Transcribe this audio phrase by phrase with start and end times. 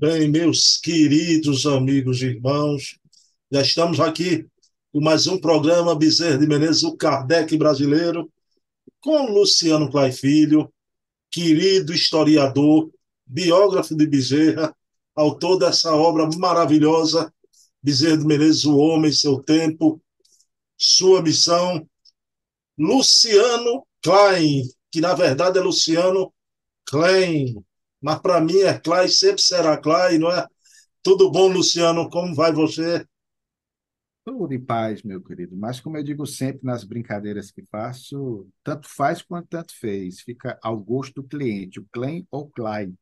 [0.00, 2.96] Bem, meus queridos amigos e irmãos,
[3.52, 4.46] já estamos aqui
[4.90, 8.32] com mais um programa Bezerra de Menezes, o Kardec brasileiro,
[8.98, 10.72] com Luciano Clay Filho,
[11.30, 12.90] querido historiador,
[13.26, 14.74] biógrafo de Bezerra,
[15.14, 17.30] autor dessa obra maravilhosa,
[17.82, 20.00] Bezerra de Menezes, O Homem, Seu Tempo,
[20.78, 21.86] Sua Missão.
[22.78, 26.32] Luciano Klein, que na verdade é Luciano
[26.86, 27.62] Klein,
[28.00, 30.46] mas para mim é Clay, sempre será Clay, não é?
[31.02, 32.08] Tudo bom, Luciano?
[32.10, 33.04] Como vai você?
[34.24, 35.56] Tudo em paz, meu querido.
[35.56, 40.20] Mas, como eu digo sempre nas brincadeiras que faço, tanto faz quanto tanto fez.
[40.20, 42.96] Fica ao gosto do cliente, o Klein ou Klein.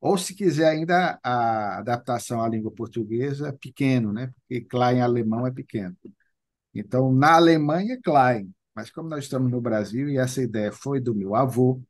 [0.00, 4.32] Ou, se quiser ainda, a adaptação à língua portuguesa, pequeno, né?
[4.48, 5.96] Porque Klein em alemão é pequeno.
[6.74, 8.52] Então, na Alemanha, Klein.
[8.74, 11.82] Mas, como nós estamos no Brasil, e essa ideia foi do meu avô,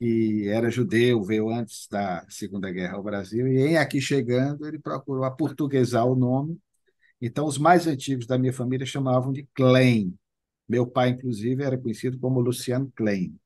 [0.00, 4.78] que era judeu, veio antes da Segunda Guerra ao Brasil, e em aqui chegando, ele
[4.78, 6.58] procurou aportuguesar o nome.
[7.20, 10.14] Então, os mais antigos da minha família chamavam de Klein.
[10.66, 13.38] Meu pai, inclusive, era conhecido como Luciano Klein.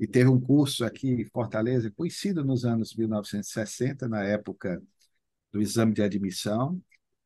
[0.00, 4.82] E teve um curso aqui em Fortaleza, conhecido nos anos 1960, na época
[5.52, 6.80] do exame de admissão,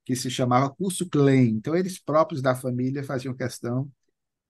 [0.04, 1.48] que se chamava Curso Klein.
[1.50, 3.90] Então, eles próprios da família faziam questão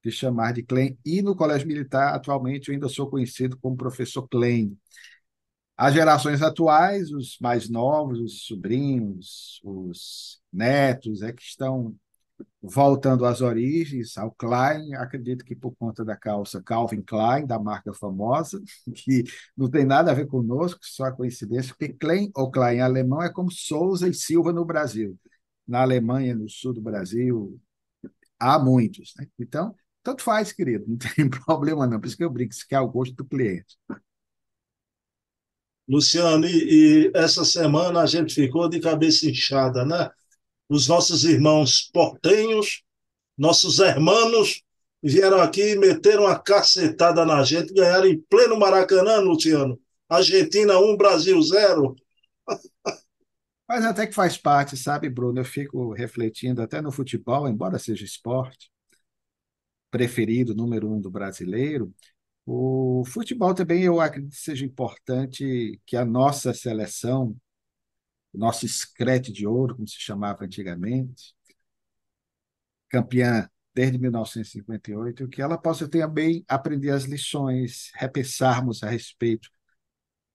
[0.05, 0.99] de chamar de Klein.
[1.05, 4.77] E no Colégio Militar, atualmente, eu ainda sou conhecido como professor Klein.
[5.77, 11.95] As gerações atuais, os mais novos, os sobrinhos, os netos, é que estão
[12.61, 17.93] voltando às origens, ao Klein, acredito que por conta da calça Calvin Klein, da marca
[17.93, 18.61] famosa,
[18.95, 19.25] que
[19.57, 23.23] não tem nada a ver conosco, só a coincidência, porque Klein ou Klein em alemão
[23.23, 25.19] é como Souza e Silva no Brasil.
[25.67, 27.61] Na Alemanha, no sul do Brasil,
[28.39, 29.13] há muitos.
[29.19, 29.27] Né?
[29.39, 29.75] Então,
[30.09, 32.01] tanto faz, querido, não tem problema não.
[32.01, 33.77] Por isso que eu brinco, isso que é o gosto do cliente.
[35.87, 40.11] Luciano, e, e essa semana a gente ficou de cabeça inchada, né?
[40.69, 42.83] Os nossos irmãos portenhos,
[43.36, 44.63] nossos hermanos,
[45.02, 49.79] vieram aqui e meteram uma cacetada na gente, ganharam em pleno Maracanã, Luciano.
[50.08, 51.96] Argentina 1, Brasil 0.
[53.69, 55.40] Mas até que faz parte, sabe, Bruno?
[55.40, 58.70] Eu fico refletindo até no futebol, embora seja esporte,
[59.91, 61.95] preferido, número um do brasileiro,
[62.47, 67.37] o futebol também eu acredito que seja importante que a nossa seleção,
[68.33, 71.35] o nosso escrete de ouro, como se chamava antigamente,
[72.89, 79.49] campeã desde 1958, que ela possa também aprender as lições, repensarmos a respeito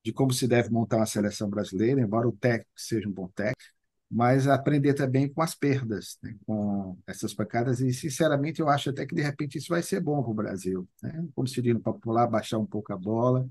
[0.04, 3.74] de como se deve montar uma seleção brasileira, embora o técnico seja um bom técnico,
[4.14, 6.36] mas aprender também com as perdas, né?
[6.46, 7.80] com essas pancadas.
[7.82, 10.88] E, sinceramente, eu acho até que, de repente, isso vai ser bom para o Brasil.
[11.02, 11.28] Né?
[11.34, 13.50] Como se diz no popular, baixar um pouco a bola,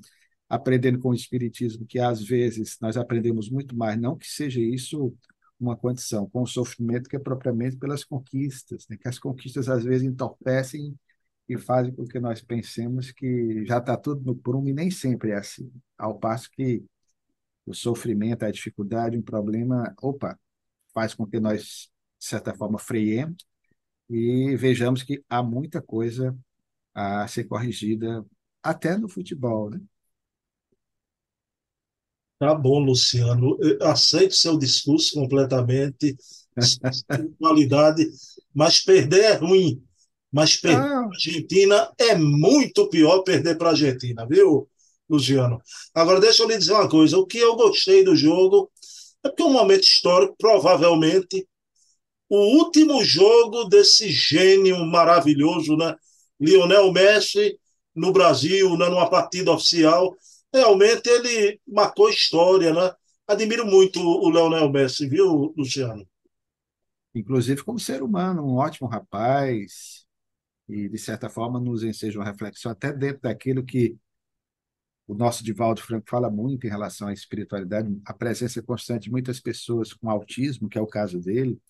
[0.48, 5.12] aprendendo com o Espiritismo, que às vezes nós aprendemos muito mais, não que seja isso
[5.58, 8.96] uma condição, com o sofrimento que é propriamente pelas conquistas, né?
[8.96, 10.96] que as conquistas às vezes entorpecem
[11.48, 15.32] e fazem com que nós pensemos que já está tudo no prumo e nem sempre
[15.32, 15.72] é assim.
[15.98, 16.84] Ao passo que
[17.66, 20.38] o sofrimento, a dificuldade, um problema, opa,
[20.94, 21.88] faz com que nós,
[22.18, 23.44] de certa forma, freiemos
[24.08, 26.36] e vejamos que há muita coisa
[26.94, 28.24] a ser corrigida,
[28.62, 29.80] até no futebol, né?
[32.38, 33.56] Tá bom, Luciano.
[33.60, 36.16] Eu aceito seu discurso completamente,
[37.38, 38.04] qualidade,
[38.52, 39.82] mas perder é ruim.
[40.30, 40.88] Mas perder ah.
[40.88, 44.68] para a Argentina é muito pior perder para a Argentina, viu,
[45.08, 45.62] Luciano?
[45.94, 47.16] Agora, deixa eu lhe dizer uma coisa.
[47.16, 48.70] O que eu gostei do jogo
[49.24, 51.46] é porque é um momento histórico, provavelmente,
[52.28, 55.94] o último jogo desse gênio maravilhoso, né?
[56.40, 57.58] Lionel Messi
[57.94, 58.88] no Brasil, né?
[58.88, 60.16] numa partida oficial.
[60.52, 62.92] Realmente ele marcou história, né?
[63.26, 66.06] Admiro muito o Lionel Messi, viu, Luciano?
[67.14, 70.06] Inclusive como ser humano, um ótimo rapaz,
[70.68, 73.96] e de certa forma nos enseja uma reflexão até dentro daquilo que
[75.06, 79.40] o nosso Divaldo Franco fala muito em relação à espiritualidade, a presença constante de muitas
[79.40, 81.60] pessoas com autismo, que é o caso dele,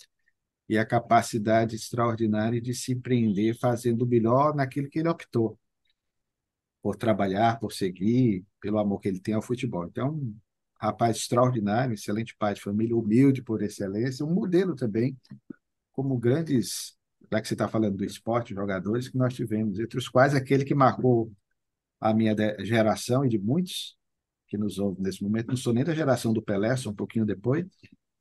[0.69, 5.59] e a capacidade extraordinária de se empreender fazendo o melhor naquilo que ele optou,
[6.83, 9.87] por trabalhar, por seguir, pelo amor que ele tem ao futebol.
[9.87, 10.37] Então, um
[10.81, 15.17] rapaz extraordinário, excelente pai de família, humilde por excelência, um modelo também,
[15.93, 16.97] como grandes,
[17.31, 20.65] já que você está falando do esporte, jogadores que nós tivemos, entre os quais aquele
[20.65, 21.33] que marcou
[22.03, 22.35] a minha
[22.65, 23.97] geração e de muitos
[24.49, 27.25] que nos ouvem nesse momento, não sou nem da geração do Pelé, sou um pouquinho
[27.25, 27.65] depois,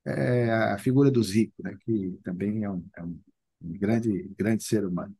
[0.06, 3.20] é a figura do Zico, né, que também é um, é um
[3.62, 5.16] grande, grande ser humano.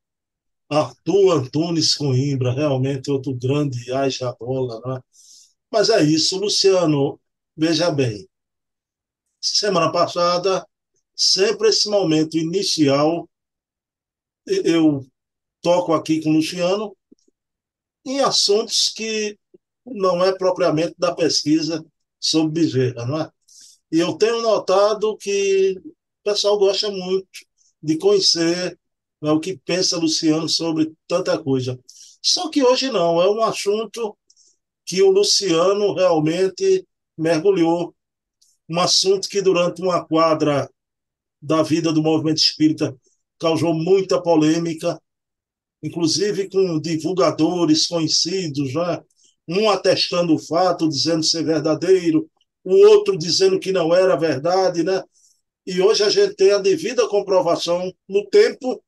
[0.70, 5.02] Arthur Antunes Coimbra, realmente outro grande haja bola, né?
[5.70, 7.20] Mas é isso, Luciano,
[7.58, 8.28] veja bem,
[9.42, 10.66] semana passada,
[11.16, 13.28] sempre esse momento inicial,
[14.46, 15.06] eu
[15.62, 16.96] toco aqui com o Luciano
[18.06, 19.38] em assuntos que
[19.86, 21.84] não é propriamente da pesquisa
[22.20, 23.32] sobre Bezerra, não é?
[23.92, 25.94] E eu tenho notado que o
[26.24, 27.28] pessoal gosta muito
[27.82, 28.80] de conhecer
[29.22, 31.80] né, o que pensa Luciano sobre tanta coisa.
[32.22, 34.18] Só que hoje não, é um assunto
[34.86, 36.86] que o Luciano realmente
[37.18, 37.96] mergulhou.
[38.70, 40.70] Um assunto que, durante uma quadra
[41.42, 42.96] da vida do movimento espírita,
[43.40, 45.02] causou muita polêmica,
[45.82, 49.02] inclusive com divulgadores conhecidos, né?
[49.48, 52.30] um atestando o fato, dizendo ser verdadeiro,
[52.64, 55.04] o outro dizendo que não era verdade, né?
[55.66, 58.84] E hoje a gente tem a devida comprovação no tempo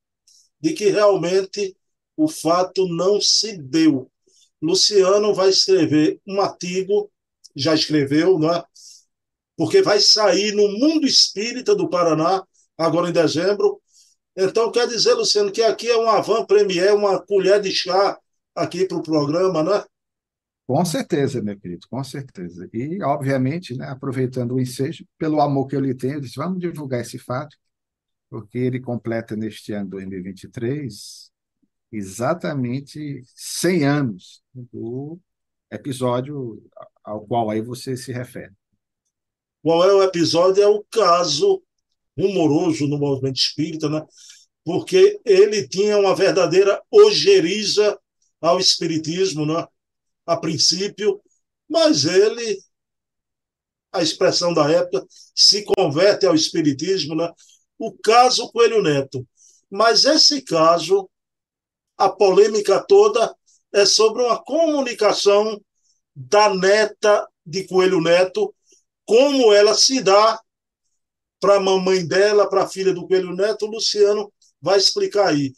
[0.60, 1.75] de que realmente
[2.16, 4.10] o fato não se deu.
[4.62, 7.12] Luciano vai escrever um artigo,
[7.56, 8.63] já escreveu, né?
[9.57, 12.44] porque vai sair no Mundo Espírita do Paraná,
[12.78, 13.81] agora em dezembro.
[14.36, 18.20] Então, quer dizer, Luciano, que aqui é uma van premier, uma colher de chá
[18.56, 19.84] aqui para o programa, né?
[20.66, 22.70] Com certeza, meu querido, com certeza.
[22.74, 26.60] E, obviamente, né, aproveitando o ensejo, pelo amor que eu lhe tenho, eu disse, vamos
[26.60, 27.56] divulgar esse fato,
[28.30, 31.32] porque ele completa neste ano 2023
[31.92, 35.20] exatamente 100 anos do
[35.72, 36.60] episódio
[37.04, 38.52] ao qual aí você se refere.
[39.62, 40.64] Qual é o episódio?
[40.64, 41.62] É o caso
[42.18, 44.06] rumoroso no movimento espírita, né?
[44.63, 48.00] porque ele tinha uma verdadeira ojeriza
[48.39, 49.65] ao espiritismo, né?
[50.25, 51.21] a princípio,
[51.69, 52.60] mas ele,
[53.92, 55.06] a expressão da época,
[55.36, 57.31] se converte ao espiritismo, né?
[57.77, 59.27] o caso Coelho Neto.
[59.69, 61.10] Mas esse caso
[61.98, 63.36] a polêmica toda
[63.71, 65.60] é sobre uma comunicação
[66.15, 68.54] da neta de Coelho Neto,
[69.06, 70.39] como ela se dá
[71.44, 73.66] para a mamãe dela, para a filha do Coelho Neto.
[73.66, 74.31] O Luciano
[74.62, 75.54] vai explicar aí.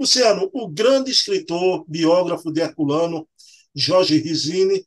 [0.00, 3.28] Luciano, o grande escritor, biógrafo de Herculano,
[3.74, 4.86] Jorge Rizini,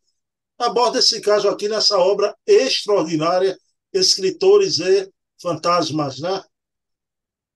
[0.57, 3.55] aborda esse caso aqui nessa obra extraordinária,
[3.93, 5.07] Escritores e
[5.39, 6.43] Fantasmas, né?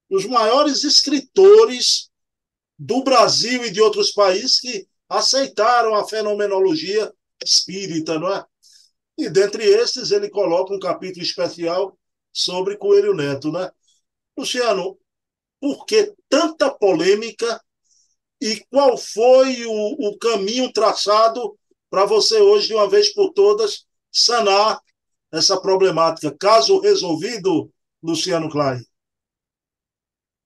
[0.08, 2.12] Os maiores escritores
[2.78, 7.12] do Brasil e de outros países que aceitaram a fenomenologia
[7.44, 8.46] espírita, não é?
[9.18, 11.99] E dentre esses ele coloca um capítulo especial
[12.32, 13.72] sobre Coelho Neto, né?
[14.38, 14.98] Luciano,
[15.60, 17.62] por que tanta polêmica
[18.42, 21.58] e qual foi o, o caminho traçado
[21.90, 24.80] para você hoje, de uma vez por todas, sanar
[25.32, 26.36] essa problemática?
[26.38, 27.72] Caso resolvido,
[28.02, 28.82] Luciano Klein.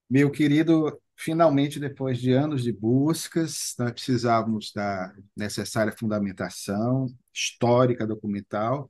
[0.09, 8.89] Meu querido Finalmente, depois de anos de buscas, nós precisávamos da necessária fundamentação histórica, documental,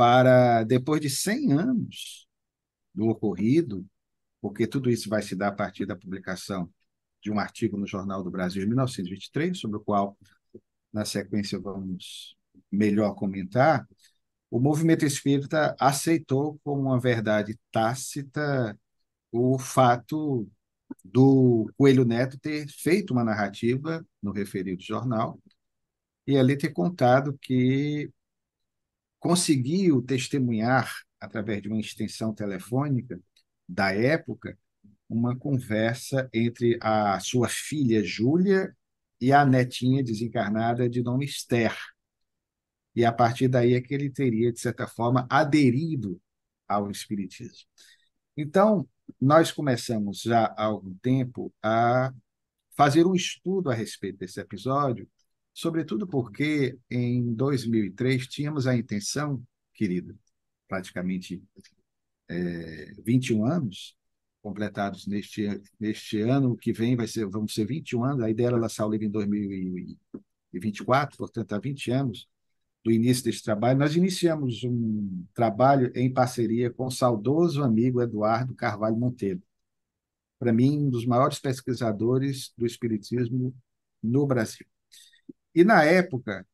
[0.00, 2.26] para, depois de 100 anos
[2.94, 3.86] do ocorrido,
[4.40, 6.72] porque tudo isso vai se dar a partir da publicação
[7.22, 10.16] de um artigo no Jornal do Brasil de 1923, sobre o qual,
[10.90, 12.34] na sequência, vamos
[12.72, 13.86] melhor comentar,
[14.50, 18.74] o movimento espírita aceitou como uma verdade tácita
[19.30, 20.48] o fato
[21.04, 25.38] do Coelho Neto ter feito uma narrativa no referido jornal
[26.26, 28.10] e ali ter contado que
[29.20, 33.20] conseguiu testemunhar, através de uma extensão telefônica
[33.68, 34.58] da época,
[35.08, 38.74] uma conversa entre a sua filha Júlia
[39.20, 41.76] e a netinha desencarnada de nome Esther.
[42.96, 46.20] E a partir daí é que ele teria, de certa forma, aderido
[46.66, 47.68] ao Espiritismo.
[48.36, 48.88] Então,
[49.20, 52.12] nós começamos já há algum tempo a
[52.76, 55.08] fazer um estudo a respeito desse episódio,
[55.60, 59.42] sobretudo porque em 2003 tínhamos a intenção,
[59.74, 60.18] querido,
[60.66, 61.42] praticamente
[62.28, 63.94] é, 21 anos
[64.40, 68.56] completados neste, neste ano que vem, vai ser, vamos ser 21 anos, a ideia era
[68.56, 72.26] lançar o livro em 2024, portanto, há 20 anos,
[72.82, 78.54] do início desse trabalho, nós iniciamos um trabalho em parceria com o saudoso amigo Eduardo
[78.54, 79.42] Carvalho Monteiro.
[80.38, 83.54] Para mim, um dos maiores pesquisadores do Espiritismo
[84.02, 84.66] no Brasil.
[85.54, 86.46] E, na época,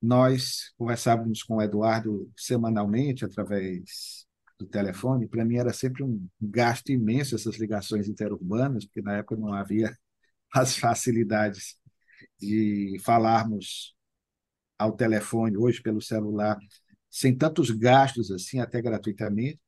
[0.00, 4.26] nós conversávamos com o Eduardo semanalmente, através
[4.58, 5.28] do telefone.
[5.28, 9.96] Para mim, era sempre um gasto imenso essas ligações interurbanas, porque na época não havia
[10.52, 11.76] as facilidades
[12.40, 13.94] de falarmos
[14.78, 16.58] ao telefone, hoje pelo celular,
[17.10, 19.60] sem tantos gastos assim, até gratuitamente.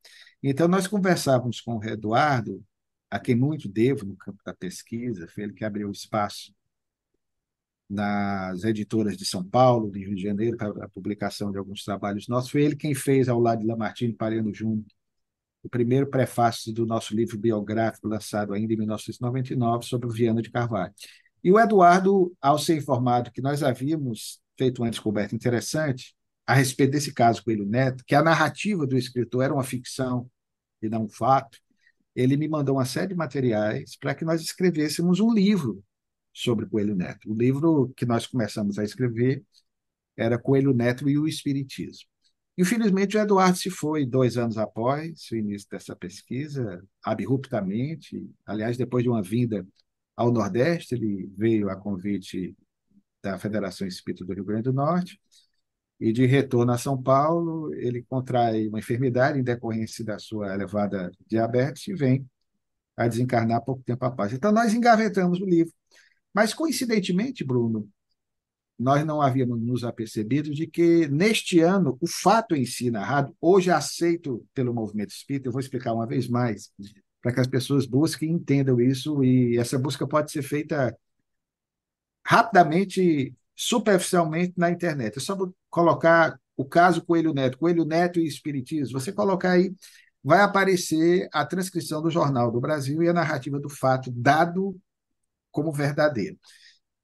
[0.42, 2.64] Então, nós conversávamos com o Eduardo,
[3.10, 6.54] a quem muito devo no campo da pesquisa, foi ele que abriu espaço
[7.88, 12.28] nas editoras de São Paulo, de Rio de Janeiro, para a publicação de alguns trabalhos
[12.28, 12.50] nossos.
[12.50, 14.86] Foi ele quem fez, ao lado de Lamartine Pariano Júnior,
[15.62, 20.50] o primeiro prefácio do nosso livro biográfico, lançado ainda em 1999, sobre o Viana de
[20.50, 20.92] Carvalho.
[21.44, 26.14] E o Eduardo, ao ser informado que nós havíamos feito uma descoberta interessante
[26.46, 30.28] a respeito desse caso Coelho Neto, que a narrativa do escritor era uma ficção
[30.80, 31.58] e não um fato,
[32.14, 35.82] ele me mandou uma série de materiais para que nós escrevêssemos um livro
[36.32, 37.30] sobre Coelho Neto.
[37.30, 39.44] O livro que nós começamos a escrever
[40.16, 42.08] era Coelho Neto e o Espiritismo.
[42.56, 48.28] Infelizmente, o Eduardo se foi dois anos após o início dessa pesquisa, abruptamente.
[48.46, 49.66] Aliás, depois de uma vinda
[50.16, 52.56] ao Nordeste, ele veio a convite
[53.22, 55.18] da Federação Espírita do Rio Grande do Norte,
[56.00, 61.12] e de retorno a São Paulo, ele contrai uma enfermidade em decorrência da sua elevada
[61.28, 62.28] diabetes e vem
[62.96, 64.32] a desencarnar pouco tempo após.
[64.32, 65.72] Então, nós engavetamos o livro.
[66.34, 67.88] Mas, coincidentemente, Bruno,
[68.78, 73.70] nós não havíamos nos apercebido de que, neste ano, o fato em si narrado, hoje
[73.70, 76.72] aceito pelo movimento espírita, eu vou explicar uma vez mais,
[77.20, 80.96] para que as pessoas busquem e entendam isso, e essa busca pode ser feita
[82.24, 85.18] rapidamente, superficialmente na internet.
[85.18, 85.36] É só
[85.70, 88.98] colocar o caso Coelho Neto, Coelho Neto e Espiritismo.
[88.98, 89.74] Você colocar aí,
[90.24, 94.80] vai aparecer a transcrição do Jornal do Brasil e a narrativa do fato dado
[95.52, 96.38] como verdadeiro.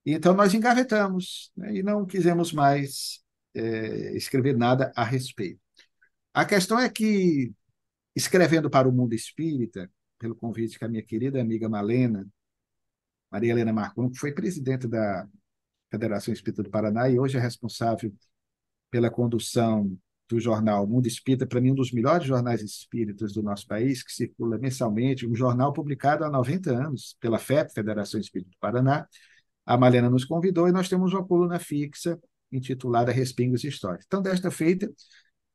[0.04, 3.20] Então, nós engavetamos né, e não quisemos mais
[3.54, 5.60] é, escrever nada a respeito.
[6.32, 7.52] A questão é que,
[8.16, 12.26] escrevendo para o mundo espírita, pelo convite que a minha querida amiga Malena,
[13.30, 15.28] Maria Helena Marcon, que foi presidente da
[15.90, 18.12] Federação Espírita do Paraná e hoje é responsável
[18.90, 19.96] pela condução
[20.28, 24.12] do jornal Mundo Espírita, para mim um dos melhores jornais espíritas do nosso país, que
[24.12, 29.06] circula mensalmente, um jornal publicado há 90 anos pela FEP, Federação Espírita do Paraná.
[29.64, 32.18] A Malena nos convidou e nós temos uma coluna fixa
[32.52, 34.06] intitulada Respingos Históricos.
[34.06, 34.90] Então, desta feita,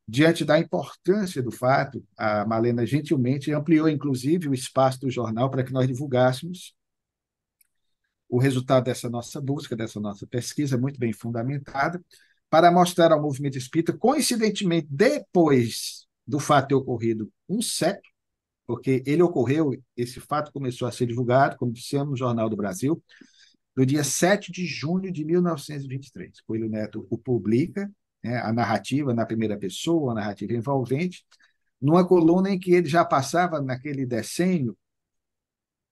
[0.07, 5.63] diante da importância do fato, a Malena gentilmente ampliou, inclusive, o espaço do jornal para
[5.63, 6.75] que nós divulgássemos
[8.27, 12.03] o resultado dessa nossa busca, dessa nossa pesquisa, muito bem fundamentada,
[12.53, 18.13] para mostrar ao movimento espírita, coincidentemente, depois do fato ter ocorrido um século,
[18.67, 23.03] porque ele ocorreu, esse fato começou a ser divulgado, como dissemos, no Jornal do Brasil,
[23.75, 26.41] no dia 7 de junho de 1923.
[26.41, 27.91] Coelho Neto o publica,
[28.23, 31.25] né, a narrativa na primeira pessoa, a narrativa envolvente,
[31.81, 34.77] numa coluna em que ele já passava naquele decênio,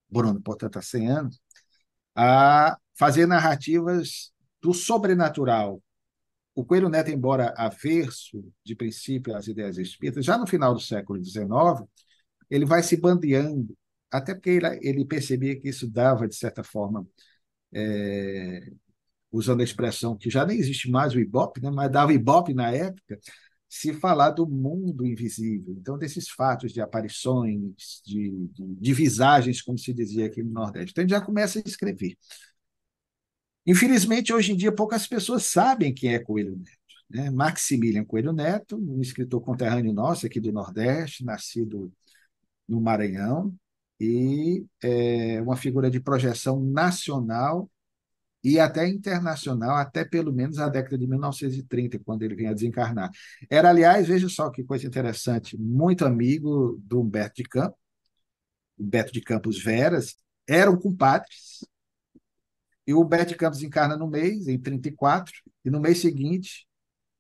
[0.08, 1.42] Bruno, portanto, há 100 anos,
[2.16, 5.82] a fazer narrativas do sobrenatural.
[6.62, 11.20] O Coelho Neto, embora averso de princípio às ideias espíritas, já no final do século
[11.24, 11.90] XIX,
[12.52, 13.76] ele vai se bandeando,
[14.12, 17.08] até porque ele, ele percebia que isso dava, de certa forma,
[17.74, 18.72] é,
[19.32, 22.72] usando a expressão que já nem existe mais o Ibope, né, mas dava Ibope na
[22.72, 23.20] época,
[23.68, 25.74] se falar do mundo invisível.
[25.80, 30.92] Então, desses fatos de aparições, de, de, de visagens, como se dizia aqui no Nordeste.
[30.92, 32.16] Então, gente já começa a escrever.
[33.66, 36.72] Infelizmente, hoje em dia, poucas pessoas sabem quem é Coelho Neto.
[37.10, 37.30] Né?
[37.30, 41.92] Maximilian Coelho Neto, um escritor conterrâneo nosso aqui do Nordeste, nascido
[42.68, 43.54] no Maranhão,
[44.00, 47.70] e é uma figura de projeção nacional
[48.44, 53.12] e até internacional, até pelo menos a década de 1930, quando ele vem a desencarnar.
[53.50, 57.78] Era, aliás, veja só que coisa interessante, muito amigo do Humberto de Campos,
[58.80, 60.16] Humberto de Campos Veras,
[60.48, 61.64] eram compadres,
[62.86, 65.34] e o de Campos encarna no mês, em 34,
[65.64, 66.68] e no mês seguinte,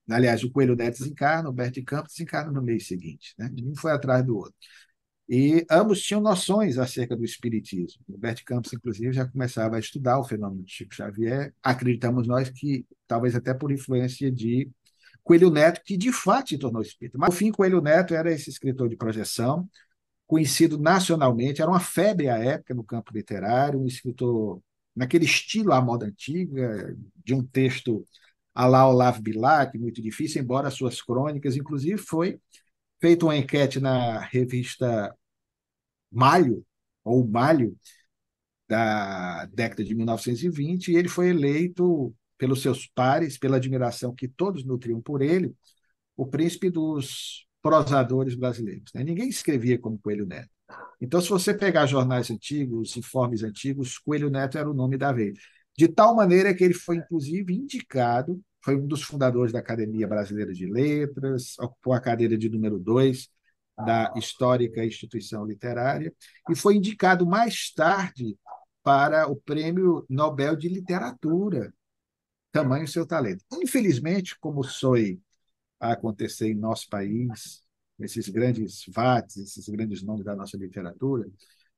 [0.09, 3.49] aliás, o Coelho Neto desencarna, o de Campos desencarna no mês seguinte, né?
[3.63, 4.55] um foi atrás do outro.
[5.29, 8.03] E ambos tinham noções acerca do espiritismo.
[8.09, 11.53] O Bert Campos, inclusive, já começava a estudar o fenômeno de Chico Xavier.
[11.63, 14.69] Acreditamos nós que, talvez até por influência de
[15.23, 17.17] Coelho Neto, que de fato se tornou espírita.
[17.17, 19.69] Mas, no fim, Coelho Neto era esse escritor de projeção,
[20.27, 24.61] conhecido nacionalmente, era uma febre à época no campo literário, um escritor
[24.95, 28.05] naquele estilo à moda antiga, de um texto
[28.53, 32.39] a lá Olavo Bilac, muito difícil, embora suas crônicas, inclusive, foi
[32.99, 35.15] feita uma enquete na revista
[36.11, 36.65] Malho,
[37.03, 37.75] ou Malho,
[38.67, 44.65] da década de 1920, e ele foi eleito pelos seus pares, pela admiração que todos
[44.65, 45.53] nutriam por ele,
[46.15, 48.91] o príncipe dos prosadores brasileiros.
[48.93, 49.03] Né?
[49.03, 50.49] Ninguém escrevia como Coelho Neto.
[50.99, 55.39] Então, se você pegar jornais antigos, informes antigos, Coelho Neto era o nome da vez.
[55.77, 60.53] De tal maneira que ele foi, inclusive, indicado, foi um dos fundadores da Academia Brasileira
[60.53, 63.29] de Letras, ocupou a cadeira de número dois
[63.75, 66.13] da histórica instituição literária,
[66.47, 68.37] e foi indicado mais tarde
[68.83, 71.73] para o Prêmio Nobel de Literatura,
[72.51, 73.43] tamanho seu talento.
[73.53, 75.19] Infelizmente, como foi
[75.79, 77.63] a acontecer em nosso país,
[78.03, 81.29] esses grandes vates, esses grandes nomes da nossa literatura,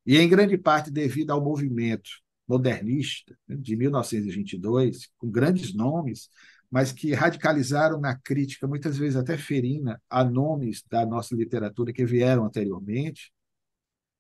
[0.06, 2.10] e em grande parte devido ao movimento
[2.48, 6.30] modernista né, de 1922, com grandes nomes,
[6.70, 12.06] mas que radicalizaram na crítica, muitas vezes até ferina, a nomes da nossa literatura que
[12.06, 13.32] vieram anteriormente,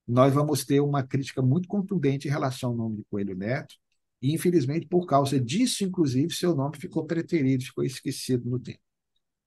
[0.07, 3.75] nós vamos ter uma crítica muito contundente em relação ao nome de Coelho Neto,
[4.21, 8.79] e, infelizmente, por causa disso, inclusive, seu nome ficou preterido, ficou esquecido no tempo.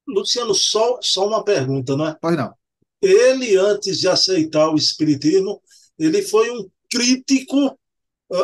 [0.06, 2.16] Luciano, só, só uma pergunta, não é?
[2.20, 2.54] Pois não.
[3.02, 5.60] Ele, antes de aceitar o Espiritismo,
[5.98, 7.78] ele foi um crítico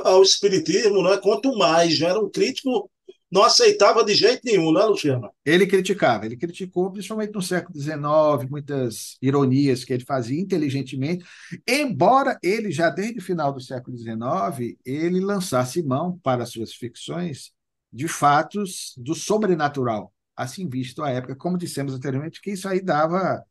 [0.05, 1.19] ao Espiritismo, não é?
[1.19, 2.91] Quanto mais, já era um crítico
[3.33, 5.31] não aceitava de jeito nenhum, né, Luciano?
[5.43, 11.25] Ele criticava, ele criticou, principalmente no século XIX, muitas ironias que ele fazia inteligentemente,
[11.67, 17.53] embora ele, já desde o final do século XIX, ele lançasse mão para suas ficções
[17.91, 23.43] de fatos do sobrenatural, assim visto à época, como dissemos anteriormente, que isso aí dava,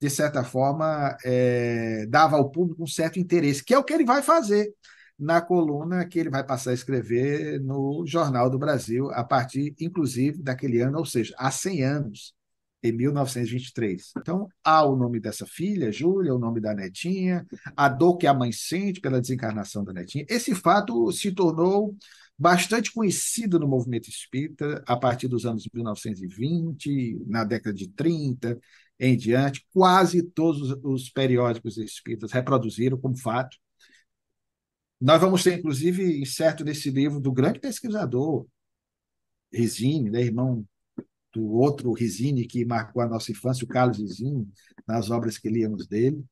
[0.00, 4.04] de certa forma, é, dava ao público um certo interesse, que é o que ele
[4.04, 4.72] vai fazer
[5.18, 10.42] na coluna que ele vai passar a escrever no Jornal do Brasil, a partir, inclusive,
[10.42, 12.34] daquele ano, ou seja, há 100 anos,
[12.82, 14.12] em 1923.
[14.18, 17.46] Então, há o nome dessa filha, Júlia, o nome da netinha,
[17.76, 20.26] a dor que a mãe sente pela desencarnação da netinha.
[20.28, 21.96] Esse fato se tornou
[22.38, 28.58] bastante conhecido no movimento espírita a partir dos anos 1920, na década de 30
[28.98, 29.66] em diante.
[29.72, 33.56] Quase todos os periódicos espíritas reproduziram como fato
[35.02, 38.46] nós vamos ter, inclusive, incerto nesse livro do grande pesquisador
[39.52, 40.64] Risini, né, irmão
[41.32, 44.48] do outro Risini que marcou a nossa infância, o Carlos Risini,
[44.86, 46.24] nas obras que líamos dele.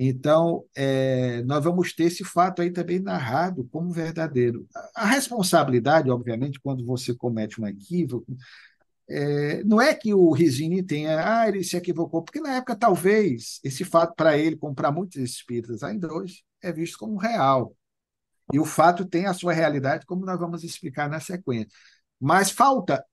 [0.00, 4.64] Então, é, nós vamos ter esse fato aí também narrado como verdadeiro.
[4.94, 8.36] A responsabilidade, obviamente, quando você comete um equívoco,
[9.10, 13.58] é, não é que o Risini tenha, ah, ele se equivocou, porque na época talvez
[13.64, 17.74] esse fato para ele, como para muitos espíritas ainda hoje, é visto como real.
[18.52, 21.68] E o fato tem a sua realidade, como nós vamos explicar na sequência.
[22.20, 23.04] Mas falta,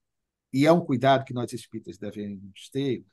[0.52, 3.04] e é um cuidado que nós espíritas devemos ter,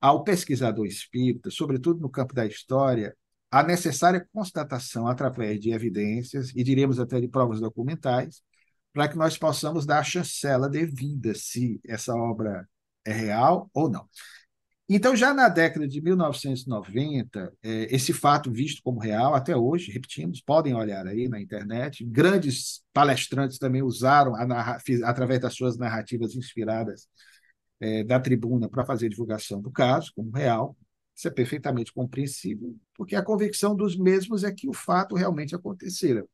[0.00, 3.16] ao pesquisador espírita, sobretudo no campo da história,
[3.52, 8.42] a necessária constatação através de evidências, e diremos até de provas documentais,
[8.94, 12.66] para que nós possamos dar a chancela devida se essa obra
[13.04, 14.08] é real ou não.
[14.88, 20.40] Então, já na década de 1990, é, esse fato visto como real, até hoje, repetimos,
[20.40, 24.34] podem olhar aí na internet, grandes palestrantes também usaram,
[25.04, 27.06] através das suas narrativas inspiradas
[27.80, 30.76] é, da tribuna, para fazer divulgação do caso como real.
[31.14, 36.26] Isso é perfeitamente compreensível, porque a convicção dos mesmos é que o fato realmente acontecera.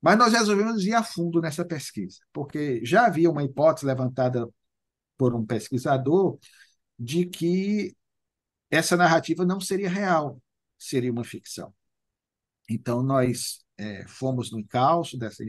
[0.00, 4.48] Mas nós resolvemos ir a fundo nessa pesquisa, porque já havia uma hipótese levantada
[5.16, 6.38] por um pesquisador
[6.98, 7.96] de que
[8.70, 10.42] essa narrativa não seria real,
[10.78, 11.72] seria uma ficção.
[12.68, 15.44] Então, nós é, fomos no encalço dessa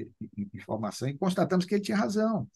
[0.53, 2.47] informação e constatamos que ele tinha razão.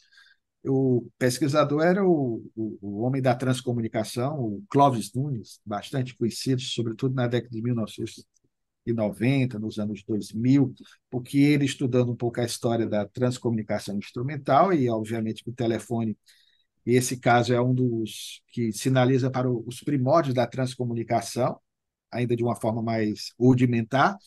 [0.68, 7.16] O pesquisador era o, o, o homem da transcomunicação, o Clóvis Nunes, bastante conhecido, sobretudo
[7.16, 10.74] na década de 1990, nos anos 2000,
[11.10, 16.18] porque ele, estudando um pouco a história da transcomunicação instrumental, e obviamente que o telefone
[16.86, 21.60] esse caso é um dos que sinaliza para os primórdios da transcomunicação,
[22.10, 24.18] ainda de uma forma mais rudimentar.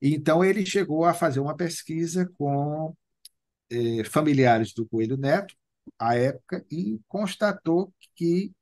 [0.00, 2.92] Então, ele chegou a fazer uma pesquisa com
[3.72, 5.54] eh, familiares do Coelho Neto,
[5.98, 8.52] à época, e constatou que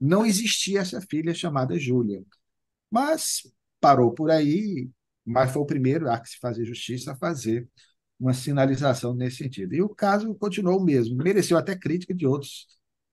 [0.00, 2.22] não existia essa filha chamada Júlia.
[2.90, 3.42] Mas
[3.80, 4.90] parou por aí,
[5.24, 7.68] mas foi o primeiro, a que se fazer justiça, a fazer
[8.18, 9.74] uma sinalização nesse sentido.
[9.74, 12.66] E o caso continuou o mesmo, mereceu até crítica de outros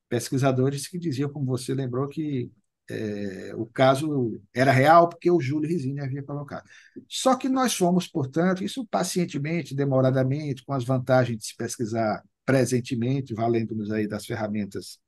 [0.10, 2.52] pesquisadores que diziam, como você lembrou, que
[2.90, 6.64] é, o caso era real porque o Júlio Risini havia colocado.
[7.08, 13.34] Só que nós fomos, portanto, isso pacientemente, demoradamente, com as vantagens de se pesquisar presentemente,
[13.34, 15.00] valendo-nos aí das ferramentas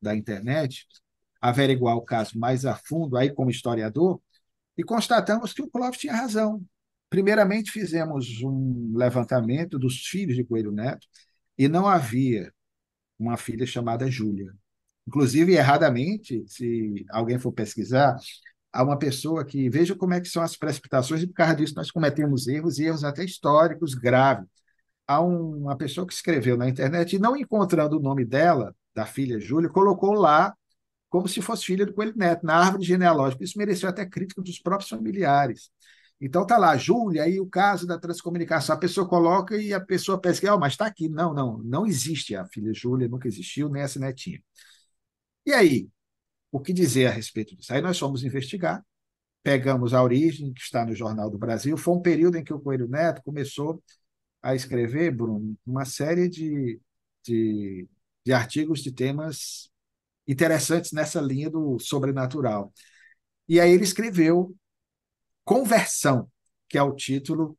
[0.00, 0.86] da internet,
[1.40, 4.20] averiguar o caso mais a fundo, aí como historiador,
[4.76, 6.64] e constatamos que o Clóvis tinha razão.
[7.08, 11.06] Primeiramente, fizemos um levantamento dos filhos de Coelho Neto
[11.56, 12.52] e não havia
[13.18, 14.52] uma filha chamada Júlia.
[15.06, 18.16] Inclusive, erradamente, se alguém for pesquisar,
[18.72, 21.74] há uma pessoa que veja como é que são as precipitações e por causa disso
[21.76, 24.46] nós cometemos erros e erros até históricos graves.
[25.06, 29.38] Há uma pessoa que escreveu na internet e não encontrando o nome dela, da filha
[29.38, 30.54] Júlia, colocou lá
[31.08, 33.44] como se fosse filha do Coelho Neto, na árvore genealógica.
[33.44, 35.70] Isso mereceu até crítica dos próprios familiares.
[36.20, 38.74] Então tá lá, Júlia, aí o caso da transcomunicação.
[38.74, 41.08] A pessoa coloca e a pessoa que, oh, mas está aqui.
[41.08, 44.40] Não, não, não existe a filha Júlia, nunca existiu, nem essa netinha.
[45.46, 45.88] E aí,
[46.52, 47.72] o que dizer a respeito disso?
[47.72, 48.84] Aí nós fomos investigar,
[49.42, 51.76] pegamos a origem, que está no Jornal do Brasil.
[51.76, 53.82] Foi um período em que o Coelho Neto começou
[54.42, 56.80] a escrever, Bruno, uma série de,
[57.24, 57.88] de,
[58.24, 59.70] de artigos de temas
[60.28, 62.72] interessantes nessa linha do sobrenatural.
[63.48, 64.56] E aí ele escreveu
[65.44, 66.30] Conversão,
[66.68, 67.58] que é o título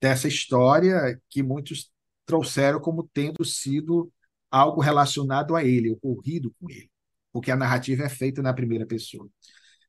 [0.00, 1.90] dessa história que muitos
[2.24, 4.12] trouxeram como tendo sido
[4.50, 6.90] algo relacionado a ele, ocorrido com ele,
[7.32, 9.28] porque a narrativa é feita na primeira pessoa.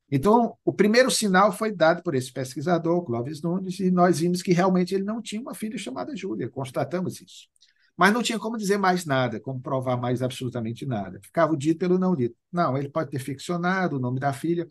[0.10, 4.52] Então, o primeiro sinal foi dado por esse pesquisador, Clóvis Nunes, e nós vimos que
[4.52, 7.48] realmente ele não tinha uma filha chamada Júlia, constatamos isso.
[7.96, 11.20] Mas não tinha como dizer mais nada, como provar mais absolutamente nada.
[11.24, 12.36] Ficava o dito pelo não dito.
[12.52, 14.68] Não, ele pode ter ficcionado o nome da filha,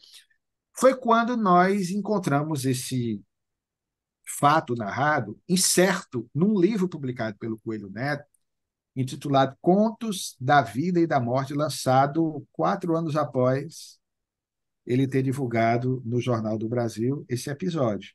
[0.78, 3.22] foi quando nós encontramos esse
[4.38, 8.24] fato narrado incerto num livro publicado pelo Coelho Neto,
[8.94, 13.98] intitulado Contos da Vida e da Morte, lançado quatro anos após
[14.86, 18.12] ele ter divulgado no Jornal do Brasil esse episódio.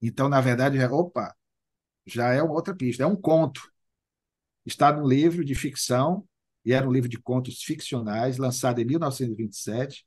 [0.00, 1.34] Então, na verdade, é, opa,
[2.06, 3.60] já é uma outra pista, é um conto.
[4.64, 6.26] Está num livro de ficção,
[6.64, 10.06] e era um livro de contos ficcionais, lançado em 1927,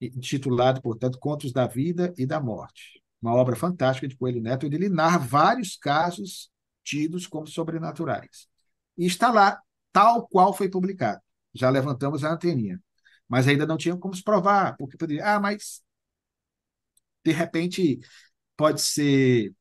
[0.00, 3.02] intitulado, portanto, Contos da Vida e da Morte.
[3.20, 6.50] Uma obra fantástica de Coelho Neto, onde ele narra vários casos
[6.88, 8.48] tidos como sobrenaturais.
[8.96, 9.60] E está lá,
[9.92, 11.20] tal qual foi publicado.
[11.54, 12.82] Já levantamos a anteninha.
[13.28, 13.76] Mas ainda não
[14.16, 15.82] se provar, porque poderia, ah, mas
[17.24, 18.00] de repente
[18.56, 19.54] pode ser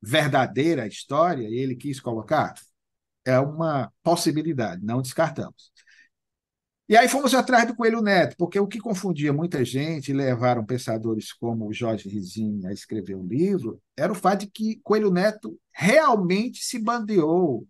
[0.00, 2.54] verdadeira a história e ele quis colocar.
[3.24, 5.72] É uma possibilidade, não descartamos.
[6.88, 10.64] E aí fomos atrás do Coelho Neto, porque o que confundia muita gente e levaram
[10.64, 15.10] pensadores como Jorge Rizin a escrever o um livro era o fato de que Coelho
[15.10, 17.66] Neto realmente se bandeou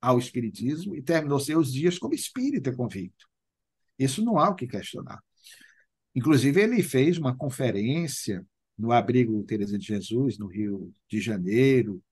[0.00, 3.26] ao espiritismo e terminou seus dias como espírita convicto.
[3.98, 5.22] Isso não há o que questionar.
[6.14, 8.44] Inclusive, ele fez uma conferência
[8.76, 12.02] no abrigo Teresa de Jesus, no Rio de Janeiro,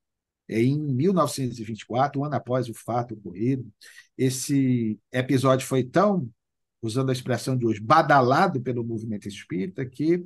[0.48, 3.70] em 1924, um ano após o fato ocorrido.
[4.16, 6.28] Esse episódio foi tão,
[6.80, 10.24] usando a expressão de hoje, badalado pelo movimento espírita, que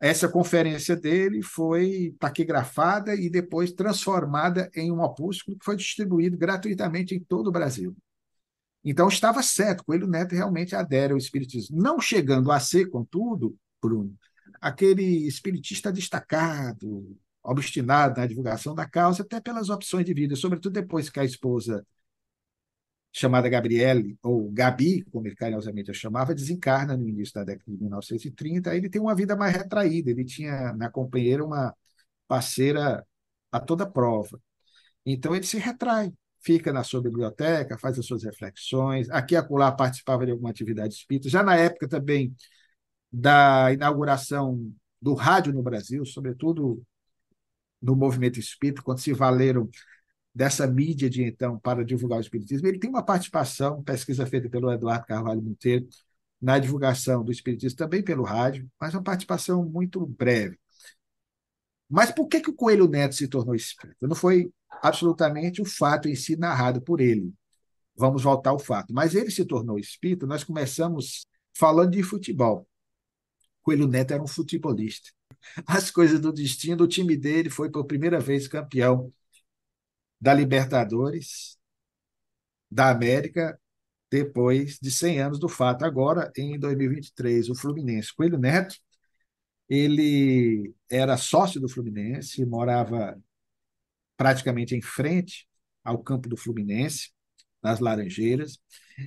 [0.00, 7.14] essa conferência dele foi taquigrafada e depois transformada em um opúsculo que foi distribuído gratuitamente
[7.14, 7.94] em todo o Brasil.
[8.82, 14.16] Então estava certo, Coelho Neto realmente adere ao espiritismo, não chegando a ser, contudo, Bruno,
[14.58, 21.08] aquele espiritista destacado, obstinado na divulgação da causa, até pelas opções de vida, sobretudo depois
[21.10, 21.84] que a esposa,
[23.12, 27.78] chamada Gabriele, ou Gabi, como ele carinhosamente a chamava, desencarna no início da década de
[27.80, 28.74] 1930.
[28.76, 31.74] Ele tem uma vida mais retraída, ele tinha na companheira uma
[32.28, 33.04] parceira
[33.50, 34.40] a toda prova.
[35.04, 39.10] Então ele se retrai, fica na sua biblioteca, faz as suas reflexões.
[39.10, 41.28] Aqui e acolá participava de alguma atividade espírita.
[41.28, 42.34] Já na época também
[43.12, 46.82] da inauguração do rádio no Brasil, sobretudo
[47.80, 49.68] no movimento espírita, quando se valeram
[50.34, 54.70] dessa mídia de então para divulgar o espiritismo, ele tem uma participação, pesquisa feita pelo
[54.72, 55.88] Eduardo Carvalho Monteiro,
[56.40, 60.58] na divulgação do espiritismo também pelo rádio, mas uma participação muito breve.
[61.88, 64.06] Mas por que, que o Coelho Neto se tornou espírita?
[64.06, 64.50] Não foi
[64.82, 67.32] absolutamente o fato em si narrado por ele.
[67.96, 68.94] Vamos voltar ao fato.
[68.94, 72.66] Mas ele se tornou espírita, nós começamos falando de futebol.
[73.62, 75.10] Coelho Neto era um futebolista
[75.66, 76.84] as coisas do destino.
[76.84, 79.12] O time dele foi por primeira vez campeão
[80.20, 81.58] da Libertadores
[82.70, 83.58] da América
[84.10, 85.84] depois de 100 anos do fato.
[85.84, 88.76] Agora, em 2023, o Fluminense, Coelho Neto,
[89.68, 93.16] ele era sócio do Fluminense, morava
[94.16, 95.48] praticamente em frente
[95.84, 97.10] ao campo do Fluminense,
[97.62, 98.58] nas Laranjeiras.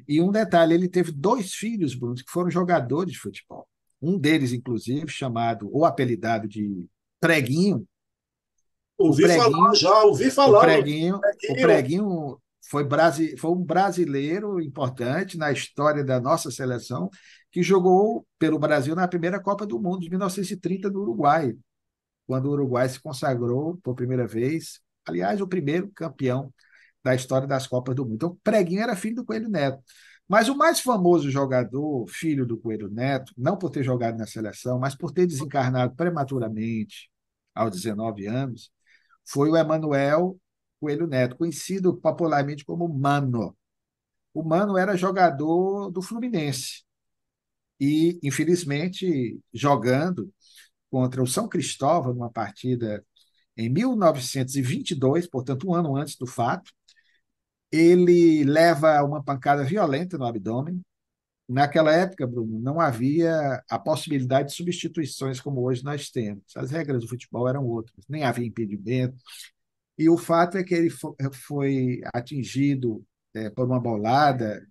[0.07, 3.67] E um detalhe, ele teve dois filhos, Bruno, que foram jogadores de futebol
[4.03, 6.85] um deles, inclusive, chamado ou apelidado de
[7.19, 7.87] Preguinho.
[8.97, 10.59] Ouvi falar, já ouvi falar.
[10.59, 11.51] O Preguinho, preguinho.
[11.51, 17.09] O preguinho foi, brasi, foi um brasileiro importante na história da nossa seleção
[17.51, 21.55] que jogou pelo Brasil na primeira Copa do Mundo de 1930 no Uruguai,
[22.27, 26.53] quando o Uruguai se consagrou por primeira vez, aliás, o primeiro campeão
[27.03, 28.15] da história das Copas do Mundo.
[28.15, 29.81] Então, Preguinho era filho do Coelho Neto.
[30.27, 34.79] Mas o mais famoso jogador, filho do Coelho Neto, não por ter jogado na seleção,
[34.79, 37.09] mas por ter desencarnado prematuramente,
[37.53, 38.71] aos 19 anos,
[39.25, 40.39] foi o Emanuel
[40.79, 43.55] Coelho Neto, conhecido popularmente como Mano.
[44.33, 46.83] O Mano era jogador do Fluminense.
[47.79, 50.31] E, infelizmente, jogando,
[50.89, 53.05] contra o São Cristóvão, numa partida
[53.57, 56.71] em 1922, portanto, um ano antes do fato.
[57.73, 60.79] Ele leva uma pancada violenta no abdômen.
[61.49, 66.43] Naquela época, Bruno, não havia a possibilidade de substituições como hoje nós temos.
[66.55, 69.15] As regras do futebol eram outras, nem havia impedimento.
[69.97, 70.89] E o fato é que ele
[71.31, 74.65] foi atingido é, por uma bolada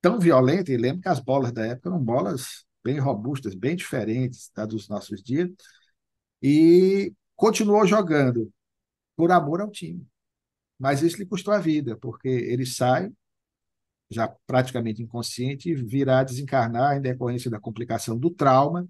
[0.00, 4.50] tão violenta, e lembro que as bolas da época eram bolas bem robustas, bem diferentes
[4.54, 5.50] da dos nossos dias,
[6.42, 8.50] e continuou jogando
[9.16, 10.06] por amor ao time.
[10.78, 13.10] Mas isso lhe custou a vida, porque ele sai,
[14.10, 18.88] já praticamente inconsciente, e virá desencarnar em decorrência da complicação do trauma,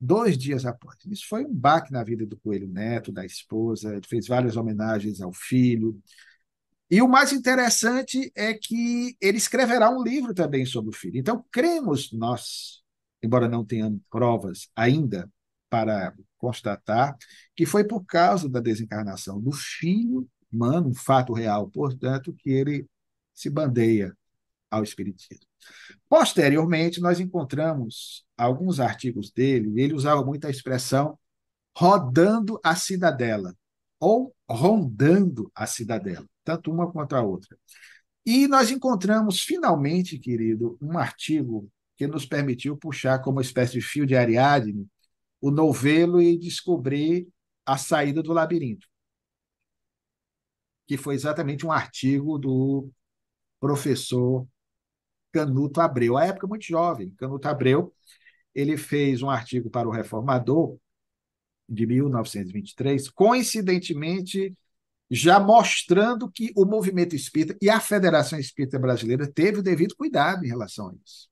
[0.00, 0.96] dois dias após.
[1.06, 5.20] Isso foi um baque na vida do Coelho Neto, da esposa, ele fez várias homenagens
[5.20, 6.00] ao filho.
[6.90, 11.18] E o mais interessante é que ele escreverá um livro também sobre o filho.
[11.18, 12.82] Então, cremos nós,
[13.22, 15.30] embora não tenhamos provas ainda
[15.70, 17.16] para constatar,
[17.56, 22.86] que foi por causa da desencarnação do filho humano, um fato real, portanto, que ele
[23.34, 24.16] se bandeia
[24.70, 25.46] ao Espiritismo.
[26.08, 31.18] Posteriormente, nós encontramos alguns artigos dele, e ele usava muito a expressão
[31.76, 33.54] rodando a cidadela,
[33.98, 37.56] ou rondando a cidadela, tanto uma quanto a outra.
[38.26, 43.80] E nós encontramos, finalmente, querido, um artigo que nos permitiu puxar como uma espécie de
[43.80, 44.86] fio de Ariadne
[45.40, 47.28] o novelo e descobrir
[47.66, 48.86] a saída do labirinto,
[50.86, 52.90] que foi exatamente um artigo do
[53.60, 54.46] professor
[55.32, 57.10] Canuto Abreu, à época muito jovem.
[57.18, 57.92] Canuto Abreu
[58.54, 60.78] ele fez um artigo para o Reformador
[61.68, 64.54] de 1923, coincidentemente
[65.10, 70.44] já mostrando que o movimento espírita e a Federação Espírita Brasileira teve o devido cuidado
[70.44, 71.28] em relação a isso.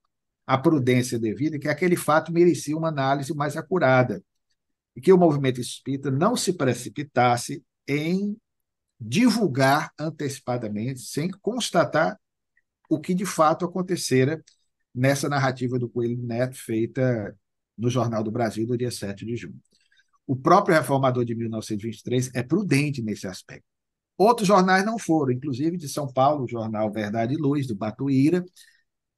[0.46, 4.22] A prudência devida, que aquele fato merecia uma análise mais acurada.
[4.94, 8.36] E que o movimento espírita não se precipitasse em
[9.02, 12.18] divulgar antecipadamente, sem constatar
[12.88, 14.42] o que de fato acontecera
[14.94, 17.36] nessa narrativa do Coelho Neto, feita
[17.76, 19.60] no Jornal do Brasil, do dia 7 de junho.
[20.26, 23.64] O próprio reformador de 1923 é prudente nesse aspecto.
[24.16, 28.44] Outros jornais não foram, inclusive de São Paulo, o jornal Verdade e Luz, do Batuíra.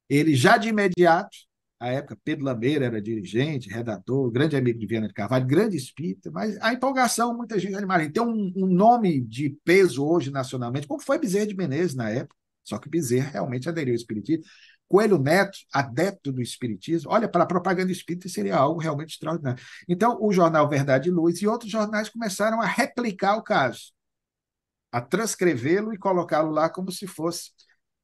[0.09, 1.35] Ele já de imediato,
[1.79, 6.31] à época, Pedro Lameira era dirigente, redator, grande amigo de Viana de Carvalho, grande espírita,
[6.31, 8.11] mas a empolgação, muita gente imagina.
[8.11, 12.35] Tem um, um nome de peso hoje nacionalmente, como foi Bezerra de Menezes na época,
[12.63, 14.45] só que Bezerra realmente aderiu ao Espiritismo.
[14.87, 19.61] Coelho Neto, adepto do Espiritismo, olha, para a propaganda espírita seria algo realmente extraordinário.
[19.89, 23.91] Então, o jornal Verdade e Luz e outros jornais começaram a replicar o caso,
[24.91, 27.51] a transcrevê-lo e colocá-lo lá como se fosse.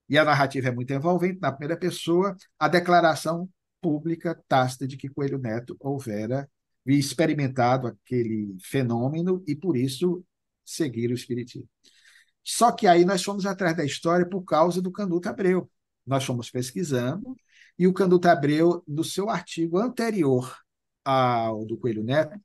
[0.10, 3.48] E a narrativa é muito envolvente, na primeira pessoa, a declaração
[3.82, 6.50] pública tácita de que Coelho Neto houvera
[6.86, 10.24] experimentado aquele fenômeno e, por isso,
[10.64, 11.68] seguir o Espiritismo.
[12.44, 15.70] Só que aí nós fomos atrás da história por causa do Canuto Abreu.
[16.06, 17.36] Nós fomos pesquisando
[17.78, 20.56] e o Canuto Abreu, no seu artigo anterior
[21.04, 22.40] ao do Coelho Neto,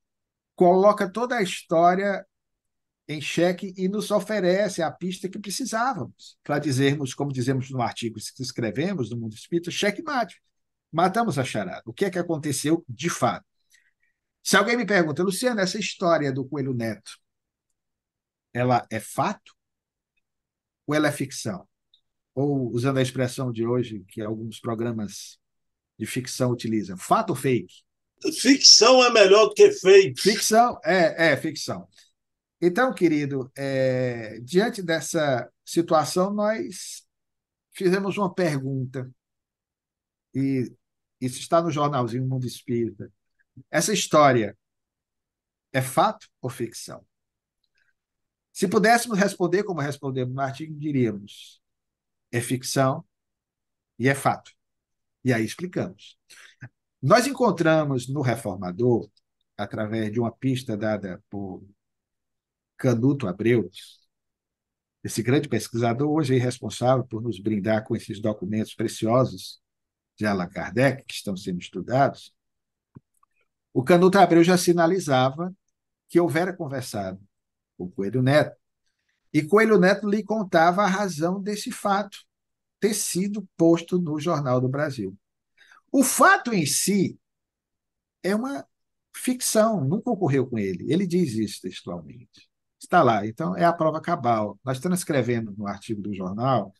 [0.54, 2.24] coloca toda a história
[3.08, 8.18] em xeque e nos oferece a pista que precisávamos para dizermos, como dizemos no artigo
[8.34, 10.40] que escrevemos no Mundo Espírita, cheque-mate.
[10.92, 11.82] Matamos a charada.
[11.84, 13.44] O que é que aconteceu de fato?
[14.42, 17.18] Se alguém me pergunta, Luciano, essa história do Coelho Neto,
[18.54, 19.52] ela é fato
[20.86, 21.66] ou ela é ficção?
[22.34, 25.38] Ou, usando a expressão de hoje, que alguns programas
[25.98, 27.82] de ficção utilizam, fato ou fake?
[28.40, 30.20] Ficção é melhor do que fake.
[30.20, 31.88] Ficção, é, é ficção.
[32.60, 37.04] Então, querido, é, diante dessa situação, nós
[37.72, 39.10] fizemos uma pergunta,
[40.36, 40.70] e
[41.18, 43.10] isso está no jornalzinho Mundo Espírita.
[43.70, 44.56] Essa história
[45.72, 47.06] é fato ou ficção?
[48.52, 51.62] Se pudéssemos responder como respondemos no artigo, diríamos:
[52.30, 53.02] é ficção
[53.98, 54.52] e é fato.
[55.24, 56.18] E aí explicamos.
[57.00, 59.10] Nós encontramos no Reformador,
[59.56, 61.66] através de uma pista dada por
[62.76, 63.70] Canuto Abreu,
[65.02, 69.64] esse grande pesquisador, hoje responsável por nos brindar com esses documentos preciosos
[70.16, 72.34] de Allan Kardec, que estão sendo estudados,
[73.72, 75.54] o Canuto Abreu já sinalizava
[76.08, 77.20] que houvera conversado
[77.76, 78.56] o Coelho Neto.
[79.32, 82.18] E Coelho Neto lhe contava a razão desse fato
[82.80, 85.16] ter sido posto no Jornal do Brasil.
[85.92, 87.18] O fato em si
[88.22, 88.66] é uma
[89.14, 90.90] ficção, nunca ocorreu com ele.
[90.90, 92.48] Ele diz isso textualmente.
[92.80, 94.58] Está lá, então é a prova cabal.
[94.64, 96.72] Nós estamos escrevendo no artigo do jornal,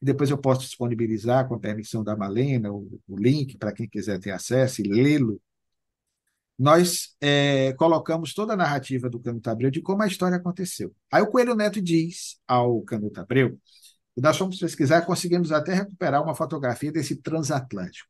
[0.00, 3.88] e depois eu posso disponibilizar, com a permissão da Malena, o, o link para quem
[3.88, 5.40] quiser ter acesso e lê-lo.
[6.58, 10.94] nós é, colocamos toda a narrativa do Canuto Abreu de como a história aconteceu.
[11.10, 13.58] Aí o Coelho Neto diz ao Canuto Abreu,
[14.16, 18.08] e nós fomos pesquisar, conseguimos até recuperar uma fotografia desse transatlântico.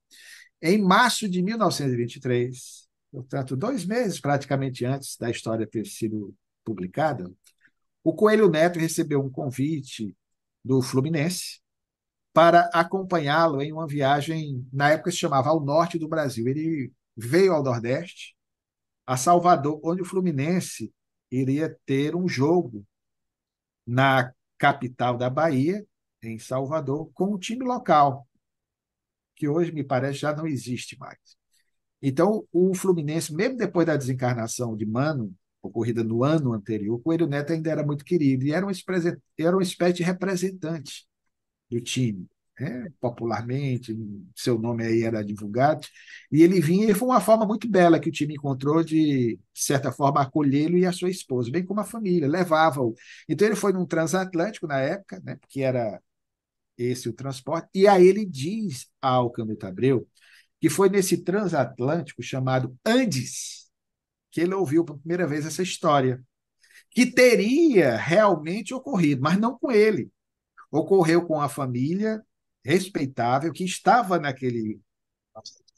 [0.63, 7.31] Em março de 1923, portanto, dois meses praticamente antes da história ter sido publicada,
[8.03, 10.17] o Coelho Neto recebeu um convite
[10.65, 11.61] do Fluminense
[12.39, 16.47] para acompanhá-lo em uma viagem, na época se chamava ao norte do Brasil.
[16.47, 18.37] Ele veio ao Nordeste,
[19.05, 20.95] a Salvador, onde o Fluminense
[21.33, 22.87] iria ter um jogo
[23.85, 25.85] na capital da Bahia,
[26.23, 28.25] em Salvador, com o time local,
[29.35, 31.19] que hoje me parece já não existe mais.
[32.01, 37.27] Então, o Fluminense, mesmo depois da desencarnação de Mano, ocorrida no ano anterior, o Coelho
[37.27, 41.08] Neto ainda era muito querido e era espécie, era uma espécie de representante
[41.71, 42.27] do time,
[42.59, 42.89] né?
[43.01, 43.97] popularmente,
[44.35, 45.87] seu nome aí era divulgado,
[46.33, 49.63] e ele vinha, e foi uma forma muito bela que o time encontrou de, de
[49.63, 52.95] certa forma, acolhê-lo e a sua esposa, bem como a família, levava-o.
[53.29, 55.37] Então ele foi num transatlântico na época, né?
[55.37, 56.01] porque era
[56.77, 60.09] esse o transporte, e aí ele diz ao Canuto Abreu
[60.61, 63.69] que foi nesse transatlântico chamado Andes,
[64.31, 66.23] que ele ouviu pela primeira vez essa história,
[66.91, 70.11] que teria realmente ocorrido, mas não com ele.
[70.71, 72.23] Ocorreu com a família
[72.65, 74.81] respeitável que estava naquele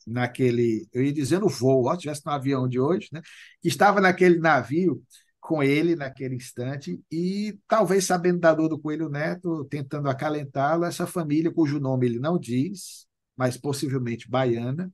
[0.07, 3.21] naquele, eu ia dizendo voo, ó, se tivesse no avião de hoje, né?
[3.61, 5.03] que estava naquele navio
[5.39, 11.07] com ele naquele instante e talvez sabendo da dor do Coelho Neto, tentando acalentá-lo, essa
[11.07, 14.93] família, cujo nome ele não diz, mas possivelmente baiana,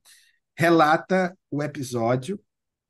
[0.57, 2.39] relata o episódio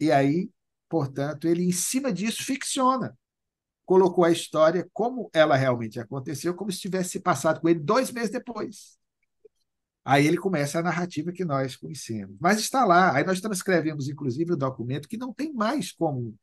[0.00, 0.50] e aí
[0.88, 3.16] Portanto, ele, em cima disso, ficciona.
[3.86, 8.30] Colocou a história como ela realmente aconteceu, como se tivesse passado com ele dois meses
[8.30, 8.98] depois.
[10.04, 12.36] Aí ele começa a narrativa que nós conhecemos.
[12.40, 13.14] Mas está lá.
[13.16, 16.34] Aí nós transcrevemos, inclusive, o documento que não tem mais como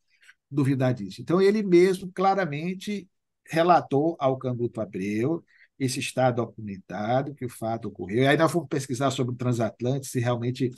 [0.50, 1.22] duvidar disso.
[1.22, 3.08] Então, ele mesmo claramente
[3.46, 5.44] relatou ao Canduto Abreu
[5.80, 8.24] esse está documentado, que o fato ocorreu.
[8.24, 10.70] E aí nós fomos pesquisar sobre o transatlântico, se realmente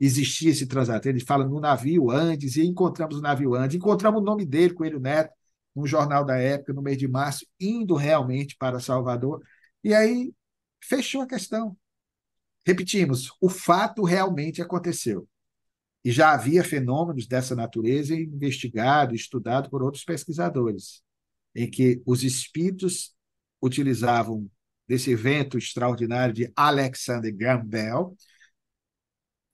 [0.00, 1.08] existia esse transatlântico.
[1.08, 5.00] Ele fala no navio Andes, e encontramos o navio Andes, encontramos o nome dele, Coelho
[5.00, 5.32] Neto,
[5.74, 9.42] num jornal da época, no mês de março, indo realmente para Salvador.
[9.82, 10.32] E aí
[10.82, 11.76] fechou a questão.
[12.66, 15.28] Repetimos, o fato realmente aconteceu.
[16.04, 21.02] E já havia fenômenos dessa natureza investigado, estudado por outros pesquisadores,
[21.54, 23.14] em que os espíritos
[23.60, 24.48] utilizavam
[24.86, 28.16] desse evento extraordinário de Alexander Graham Bell,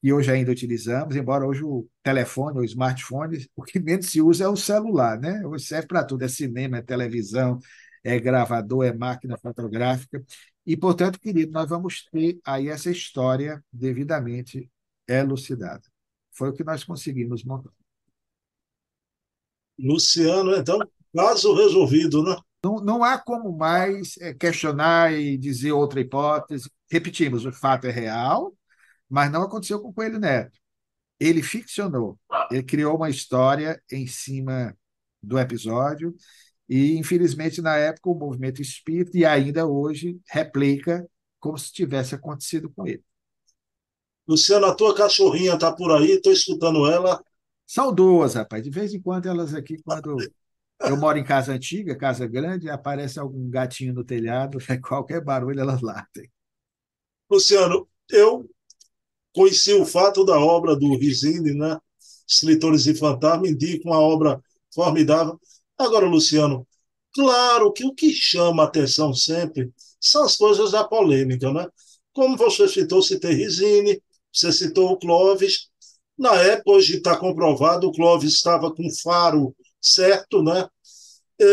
[0.02, 4.44] e hoje ainda utilizamos, embora hoje o telefone ou smartphone, o que menos se usa
[4.44, 5.46] é o celular, né?
[5.46, 7.58] Hoje serve para tudo, é cinema, é televisão,
[8.02, 10.24] é gravador, é máquina fotográfica.
[10.64, 14.70] E, portanto, querido, nós vamos ter aí essa história devidamente
[15.06, 15.82] elucidada.
[16.32, 17.72] Foi o que nós conseguimos montar.
[19.78, 20.78] Luciano, então,
[21.14, 22.36] caso resolvido, né?
[22.62, 26.70] Não, não há como mais é, questionar e dizer outra hipótese.
[26.90, 28.54] Repetimos, o fato é real,
[29.10, 30.58] mas não aconteceu com o Coelho Neto.
[31.18, 32.18] Ele ficcionou,
[32.50, 34.74] ele criou uma história em cima
[35.22, 36.14] do episódio
[36.68, 41.04] e, infelizmente, na época, o movimento espírita, e ainda hoje, replica
[41.40, 43.02] como se tivesse acontecido com ele.
[44.26, 47.20] Luciano, a tua cachorrinha está por aí, estou escutando ela.
[47.66, 48.62] São duas, rapaz.
[48.62, 50.16] De vez em quando elas aqui, quando
[50.80, 55.82] eu moro em casa antiga, casa grande, aparece algum gatinho no telhado, qualquer barulho elas
[55.82, 56.30] latem.
[57.28, 58.48] Luciano, eu
[59.34, 61.78] conheci o fato da obra do Rizini, né?
[62.28, 64.40] Escritores e Fantasma, indica uma obra
[64.72, 65.40] formidável.
[65.76, 66.66] Agora, Luciano,
[67.12, 71.66] claro que o que chama a atenção sempre são as coisas da polêmica, né?
[72.12, 74.00] Como você citou, citei Rizini,
[74.32, 75.68] você citou o Clóvis.
[76.18, 80.68] Na época, hoje está comprovado, o Clóvis estava com faro certo, né?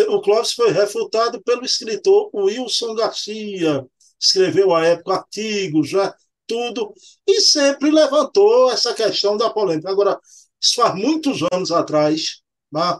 [0.10, 3.86] O Clóvis foi refutado pelo escritor Wilson Garcia,
[4.20, 6.14] escreveu à época artigos, já
[6.48, 6.94] tudo,
[7.28, 9.90] e sempre levantou essa questão da polêmica.
[9.90, 10.20] Agora,
[10.60, 13.00] isso faz muitos anos atrás, né?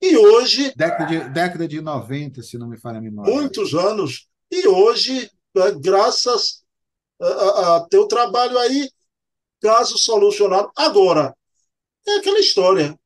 [0.00, 0.72] e hoje.
[0.74, 3.32] Década de, década de 90, se não me falha a memória.
[3.32, 6.62] Muitos anos, e hoje, né, graças
[7.20, 8.90] a, a, a teu trabalho aí,
[9.60, 10.70] caso solucionado.
[10.76, 11.34] Agora,
[12.06, 12.98] é aquela história.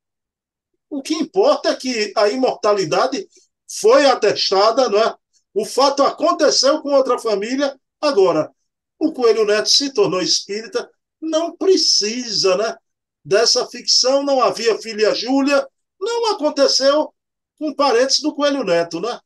[0.89, 3.29] O que importa é que a imortalidade
[3.69, 5.15] foi atestada, não é?
[5.53, 7.79] O fato aconteceu com outra família.
[8.01, 8.51] Agora,
[8.99, 10.89] o Coelho Neto se tornou espírita,
[11.21, 12.77] não precisa, né?
[13.25, 15.67] Dessa ficção não havia filha Júlia,
[16.01, 17.13] não aconteceu
[17.59, 19.19] com parentes do Coelho Neto, né?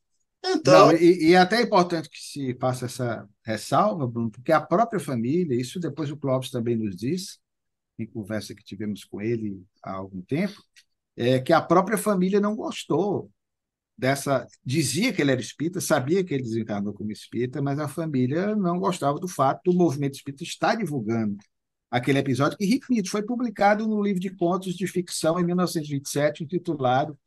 [0.45, 0.87] Então.
[0.89, 4.99] Não, e, e é até importante que se faça essa ressalva, Bruno, porque a própria
[4.99, 7.39] família, isso depois o Clóvis também nos diz,
[7.99, 10.63] em conversa que tivemos com ele há algum tempo,
[11.17, 13.31] é que a própria família não gostou
[14.01, 14.47] dessa.
[14.65, 18.79] Dizia que ele era espírita, sabia que ele desencarnou como espírita, mas a família não
[18.79, 21.37] gostava do fato do movimento espírita estar divulgando
[21.91, 27.19] aquele episódio, que, repito, foi publicado no livro de contos de ficção em 1927, intitulado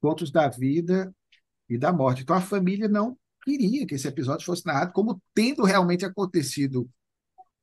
[0.00, 1.12] Contos da Vida
[1.68, 2.22] e da Morte.
[2.22, 6.88] Então, a família não queria que esse episódio fosse narrado como tendo realmente acontecido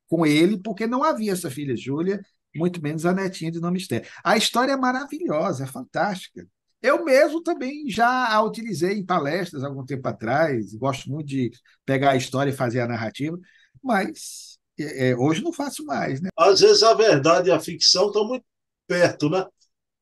[0.10, 2.20] com ele, porque não havia essa filha Júlia,
[2.56, 4.10] muito menos a netinha de nome Esther.
[4.24, 6.48] A história é maravilhosa, é fantástica.
[6.82, 11.52] Eu mesmo também já a utilizei em palestras algum tempo atrás, gosto muito de
[11.86, 13.38] pegar a história e fazer a narrativa,
[13.84, 16.22] mas é, é, hoje não faço mais.
[16.22, 16.30] Né?
[16.38, 18.46] Às vezes a verdade e a ficção estão muito
[18.88, 19.46] perto, né?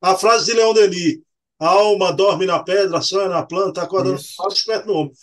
[0.01, 1.19] A frase de Leão Denis,
[1.59, 4.19] a alma dorme na pedra, sonha na planta, acorda no
[4.65, 5.13] perto do homem.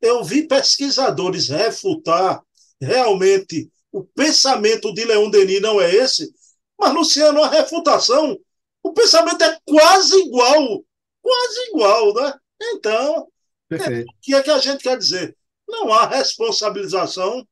[0.00, 2.42] Eu vi pesquisadores refutar
[2.80, 6.32] realmente o pensamento de Leão Denis não é esse,
[6.78, 8.38] mas, Luciano, a refutação,
[8.82, 10.82] o pensamento é quase igual,
[11.30, 12.34] quase igual, né?
[12.60, 13.28] Então,
[13.70, 15.36] é, o que é que a gente quer dizer?
[15.68, 17.46] Não há responsabilização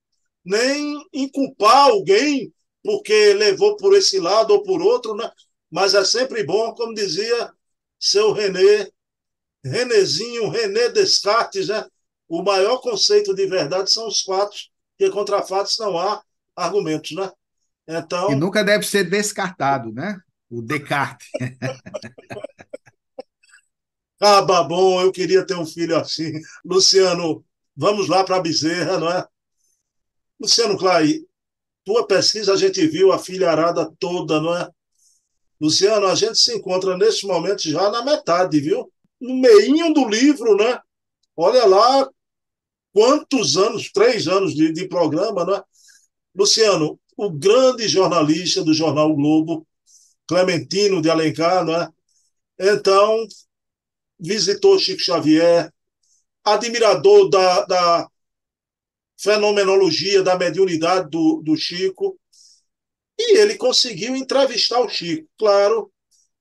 [0.45, 2.53] nem inculpar alguém
[2.83, 5.31] porque levou por esse lado ou por outro, né?
[5.71, 7.53] mas é sempre bom, como dizia
[8.01, 8.89] seu René,
[9.65, 11.87] Renezinho, René Descartes, né?
[12.29, 16.23] o maior conceito de verdade são os fatos, que contra fatos não há
[16.57, 17.13] argumentos.
[17.13, 17.31] Né?
[17.87, 18.33] Então...
[18.33, 20.19] E nunca deve ser descartado, né?
[20.51, 21.29] O Descartes.
[24.21, 26.33] ah, bom, eu queria ter um filho assim.
[26.65, 27.45] Luciano,
[27.77, 29.27] vamos lá para a Bezerra, não é?
[30.41, 31.25] Luciano Clay,
[31.85, 34.69] tua pesquisa a gente viu a filharada toda, não é?
[35.61, 38.93] Luciano, a gente se encontra neste momento já na metade, viu?
[39.21, 40.81] No meinho do livro, né?
[41.37, 42.09] Olha lá
[42.93, 45.63] quantos anos, três anos de, de programa, né?
[46.35, 49.67] Luciano, o grande jornalista do jornal Globo,
[50.27, 51.89] Clementino de Alencar, né?
[52.59, 53.27] Então,
[54.19, 55.73] visitou Chico Xavier,
[56.45, 58.11] admirador da, da
[59.19, 62.19] fenomenologia da mediunidade do, do Chico,
[63.19, 65.29] e ele conseguiu entrevistar o Chico.
[65.37, 65.93] Claro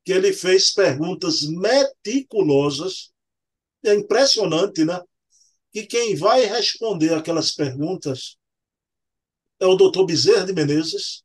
[0.05, 3.11] que ele fez perguntas meticulosas,
[3.83, 5.01] é impressionante, né?
[5.71, 8.37] Que quem vai responder aquelas perguntas
[9.59, 11.23] é o doutor Bezerra de Menezes,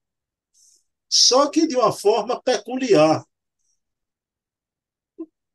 [1.09, 3.25] só que de uma forma peculiar.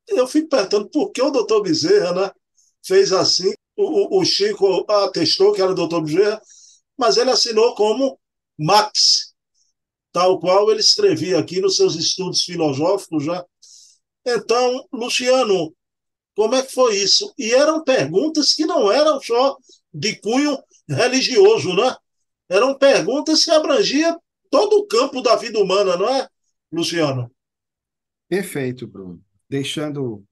[0.08, 2.32] Eu fico perguntando por que o doutor Bezerra né,
[2.86, 6.42] fez assim o, o Chico atestou que era o doutor Bezerra,
[6.98, 8.20] mas ele assinou como
[8.58, 9.36] Max,
[10.12, 13.46] tal qual ele escrevia aqui nos seus estudos filosóficos já.
[14.26, 15.74] Então, Luciano,
[16.36, 17.32] como é que foi isso?
[17.38, 19.56] E eram perguntas que não eram só
[19.94, 20.58] de cunho
[20.90, 21.96] religioso, né?
[22.50, 26.28] Eram perguntas que abrangiam todo o campo da vida humana, não é,
[26.72, 27.32] Luciano?
[28.28, 29.24] Perfeito, Bruno.
[29.50, 30.26] Deixando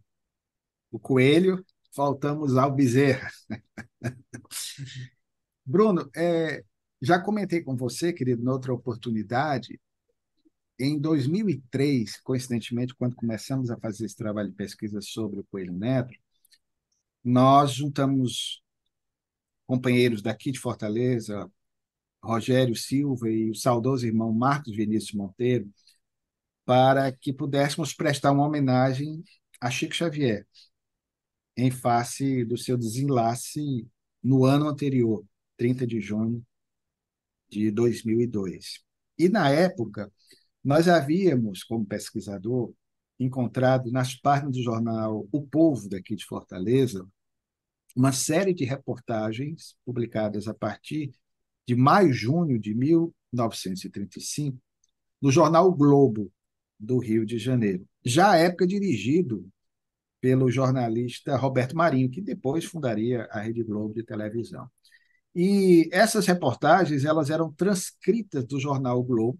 [0.91, 1.63] o coelho
[1.93, 3.29] faltamos ao Bezerra.
[5.65, 6.63] Bruno, é,
[7.01, 9.79] já comentei com você, querido, noutra oportunidade,
[10.77, 16.13] em 2003, coincidentemente, quando começamos a fazer esse trabalho de pesquisa sobre o coelho neto,
[17.23, 18.61] nós juntamos
[19.65, 21.49] companheiros daqui de Fortaleza,
[22.21, 25.69] Rogério Silva e o saudoso irmão Marcos Vinícius Monteiro,
[26.65, 29.23] para que pudéssemos prestar uma homenagem
[29.61, 30.45] a Chico Xavier,
[31.55, 33.87] em face do seu desenlace
[34.21, 35.23] no ano anterior,
[35.57, 36.43] 30 de junho
[37.49, 38.83] de 2002.
[39.17, 40.11] E, na época,
[40.63, 42.73] nós havíamos, como pesquisador,
[43.19, 47.07] encontrado nas páginas do jornal O Povo, daqui de Fortaleza,
[47.95, 51.13] uma série de reportagens publicadas a partir
[51.65, 54.59] de maio junho de 1935
[55.21, 56.31] no jornal o Globo,
[56.79, 57.85] do Rio de Janeiro.
[58.03, 59.47] Já à época dirigido
[60.21, 64.69] pelo jornalista Roberto Marinho, que depois fundaria a Rede Globo de televisão.
[65.35, 69.39] E essas reportagens elas eram transcritas do jornal o Globo,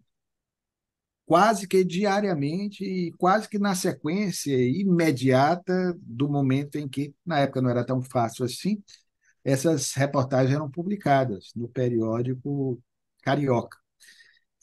[1.25, 7.61] quase que diariamente e quase que na sequência imediata do momento em que, na época
[7.61, 8.83] não era tão fácil assim,
[9.43, 12.81] essas reportagens eram publicadas no periódico
[13.23, 13.84] Carioca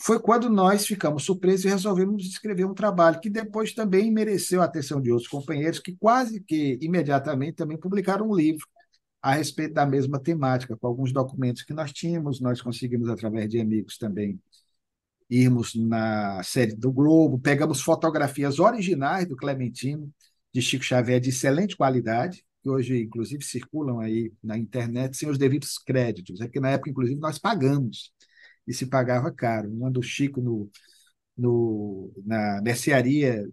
[0.04, 4.64] foi quando nós ficamos surpresos e resolvemos escrever um trabalho que depois também mereceu a
[4.64, 8.66] atenção de outros companheiros que quase que imediatamente também publicaram um livro
[9.22, 13.60] a respeito da mesma temática, com alguns documentos que nós tínhamos, nós conseguimos através de
[13.60, 14.40] amigos também
[15.30, 20.12] irmos na série do Globo, pegamos fotografias originais do Clementino,
[20.52, 25.38] de Chico Xavier, de excelente qualidade, que hoje, inclusive, circulam aí na internet sem os
[25.38, 26.40] devidos créditos.
[26.40, 28.12] É que na época, inclusive, nós pagamos
[28.66, 29.70] e se pagava caro.
[29.70, 30.70] Uma do Chico no,
[31.36, 33.46] no, na mercearia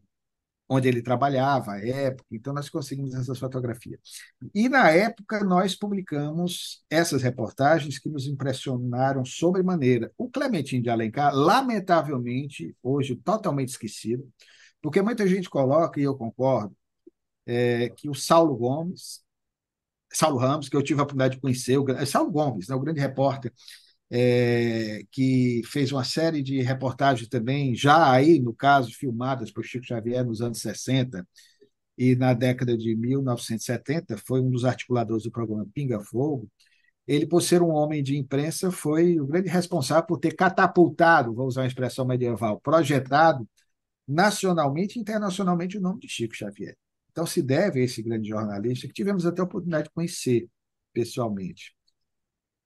[0.69, 3.99] onde ele trabalhava, a época, então nós conseguimos essas fotografias.
[4.53, 10.11] E na época nós publicamos essas reportagens que nos impressionaram sobremaneira.
[10.15, 14.31] O Clementinho de Alencar, lamentavelmente, hoje totalmente esquecido,
[14.79, 16.75] porque muita gente coloca, e eu concordo,
[17.47, 19.23] é, que o Saulo Gomes,
[20.13, 22.79] Saulo Ramos, que eu tive a oportunidade de conhecer, o, é Saulo Gomes, né, o
[22.79, 23.51] grande repórter,
[24.11, 29.85] é, que fez uma série de reportagens também, já aí, no caso, filmadas por Chico
[29.85, 31.27] Xavier nos anos 60
[31.97, 36.49] e na década de 1970, foi um dos articuladores do programa Pinga Fogo.
[37.07, 41.47] Ele, por ser um homem de imprensa, foi o grande responsável por ter catapultado, vou
[41.47, 43.47] usar uma expressão medieval, projetado
[44.07, 46.75] nacionalmente e internacionalmente o nome de Chico Xavier.
[47.11, 50.47] Então, se deve a esse grande jornalista, que tivemos até a oportunidade de conhecer
[50.93, 51.75] pessoalmente.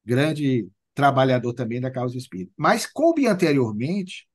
[0.06, 2.52] Grande trabalhador também da causa espírita.
[2.58, 4.28] Mas coube anteriormente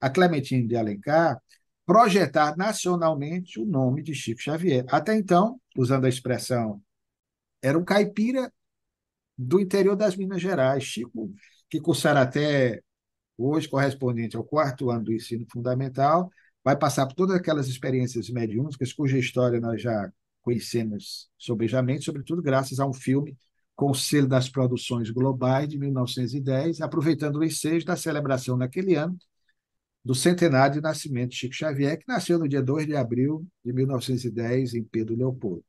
[0.00, 1.40] a Clementine de Alencar
[1.84, 4.84] projetar nacionalmente o nome de Chico Xavier.
[4.88, 6.82] Até então, usando a expressão,
[7.62, 8.52] era um caipira
[9.38, 10.82] do interior das Minas Gerais.
[10.82, 11.32] Chico,
[11.70, 12.82] que cursara até
[13.38, 16.30] hoje correspondente ao quarto ano do ensino fundamental,
[16.64, 20.10] vai passar por todas aquelas experiências mediúnicas cuja história nós já
[20.42, 23.36] conhecemos sobejamente, sobretudo graças a um filme
[23.76, 29.16] Conselho das Produções Globais de 1910, aproveitando o ensejo da celebração naquele ano
[30.02, 33.72] do centenário de nascimento de Chico Xavier, que nasceu no dia 2 de abril de
[33.72, 35.64] 1910 em Pedro Leopoldo.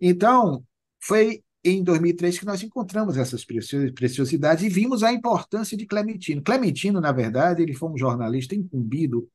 [0.00, 0.62] Então,
[1.02, 6.42] foi em 2003 que nós encontramos essas preciosidades e vimos a importância de Clementino.
[6.42, 9.28] Clementino, na verdade, ele foi um jornalista incumbido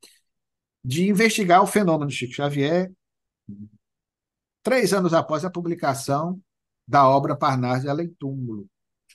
[0.84, 2.91] de investigar o fenômeno de Chico Xavier
[4.63, 6.39] três anos após a publicação
[6.88, 8.68] da obra Parnasse de Além Túmulo,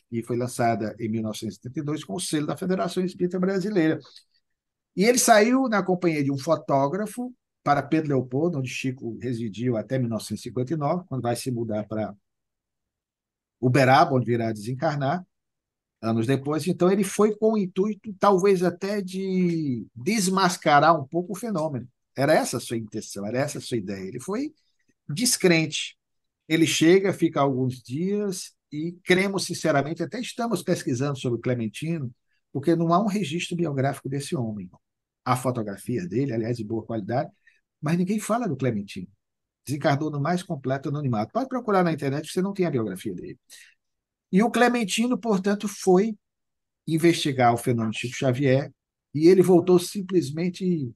[0.09, 3.99] que foi lançada em 1972 com o selo da Federação Espírita Brasileira.
[4.97, 9.99] E ele saiu na companhia de um fotógrafo para Pedro Leopoldo, onde Chico residiu até
[9.99, 12.15] 1959, quando vai se mudar para
[13.61, 15.25] Uberaba, onde virá desencarnar,
[16.01, 16.67] anos depois.
[16.67, 21.87] Então, ele foi com o intuito, talvez até, de desmascarar um pouco o fenômeno.
[22.17, 24.09] Era essa a sua intenção, era essa a sua ideia.
[24.09, 24.55] Ele foi
[25.09, 25.97] descrente,
[26.51, 32.13] ele chega, fica alguns dias e cremos sinceramente, até estamos pesquisando sobre Clementino,
[32.53, 34.69] porque não há um registro biográfico desse homem.
[35.25, 37.31] Há fotografia dele, aliás, de boa qualidade,
[37.81, 39.07] mas ninguém fala do Clementino.
[39.65, 41.33] Desencarnou no mais completo anonimato.
[41.33, 43.39] Pode procurar na internet, você não tem a biografia dele.
[44.33, 46.17] E o Clementino, portanto, foi
[46.85, 48.73] investigar o fenômeno de Chico Xavier
[49.15, 50.93] e ele voltou simplesmente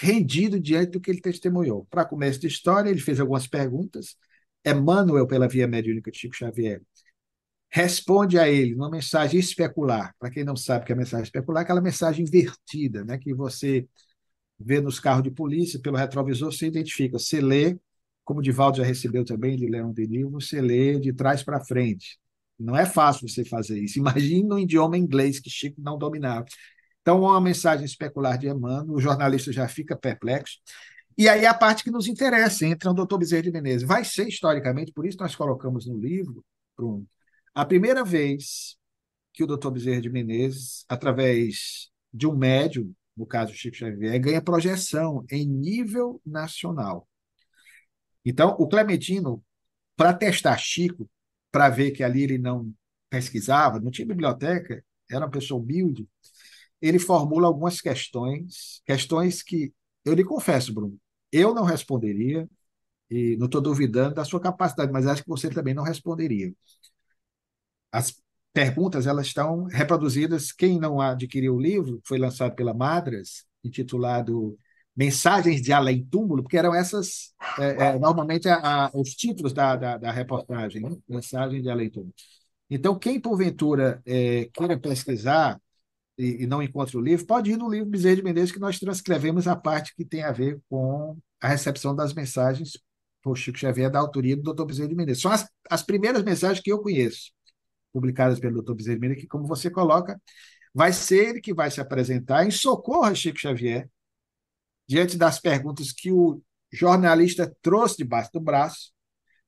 [0.00, 1.86] rendido diante do que ele testemunhou.
[1.90, 4.16] Para começo de história, ele fez algumas perguntas
[4.64, 6.82] Emmanuel, pela via mediúnica de Chico Xavier,
[7.70, 10.14] responde a ele numa mensagem especular.
[10.18, 13.34] Para quem não sabe o que é mensagem especular, é aquela mensagem invertida, né, que
[13.34, 13.86] você
[14.58, 17.18] vê nos carros de polícia, pelo retrovisor, você identifica.
[17.18, 17.76] Você lê,
[18.24, 21.64] como o Divaldo já recebeu também de Leão de Livro, você lê de trás para
[21.64, 22.18] frente.
[22.58, 23.98] Não é fácil você fazer isso.
[23.98, 26.46] Imagine no idioma inglês que Chico não dominava.
[27.02, 30.58] Então, uma mensagem especular de Emmanuel, o jornalista já fica perplexo.
[31.16, 33.86] E aí a parte que nos interessa, entra o doutor Bezerra de Menezes.
[33.86, 36.44] Vai ser, historicamente, por isso nós colocamos no livro,
[36.76, 37.06] pronto,
[37.54, 38.76] a primeira vez
[39.32, 44.42] que o doutor Bezerra de Menezes, através de um médium, no caso Chico Xavier, ganha
[44.42, 47.08] projeção em nível nacional.
[48.24, 49.42] Então, o Clementino,
[49.96, 51.08] para testar Chico,
[51.52, 52.72] para ver que ali ele não
[53.08, 56.08] pesquisava, não tinha biblioteca, era uma pessoa humilde,
[56.80, 59.72] ele formula algumas questões, questões que,
[60.04, 60.98] eu lhe confesso, Bruno,
[61.36, 62.48] eu não responderia,
[63.10, 66.52] e não estou duvidando da sua capacidade, mas acho que você também não responderia.
[67.92, 68.14] As
[68.52, 70.52] perguntas elas estão reproduzidas.
[70.52, 74.58] Quem não adquiriu o livro, foi lançado pela Madras, intitulado
[74.96, 79.74] Mensagens de Além Túmulo, porque eram essas, é, é, normalmente, a, a, os títulos da,
[79.76, 80.96] da, da reportagem, né?
[81.08, 82.14] Mensagens de Além Túmulo.
[82.70, 85.60] Então, quem porventura é, queira pesquisar
[86.16, 88.78] e, e, não encontra o livro, pode ir no livro Bezerra de Menezes, que nós
[88.78, 92.78] transcrevemos a parte que tem a ver com a recepção das mensagens
[93.22, 94.64] por Chico Xavier, da autoria do Dr.
[94.64, 95.22] Bezerra de Menezes.
[95.22, 97.32] São as, as primeiras mensagens que eu conheço,
[97.92, 98.74] publicadas pelo Dr.
[98.74, 100.20] Bezerra de Menezes, que, como você coloca,
[100.72, 103.88] vai ser ele que vai se apresentar em socorro a Chico Xavier,
[104.88, 106.40] diante das perguntas que o
[106.72, 108.93] jornalista trouxe debaixo do braço,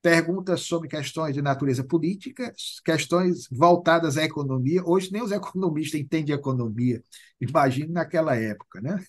[0.07, 2.55] perguntas sobre questões de natureza política,
[2.85, 4.81] questões voltadas à economia.
[4.87, 7.03] Hoje nem os economistas entendem economia,
[7.41, 8.81] imagine naquela época.
[8.81, 9.05] Né?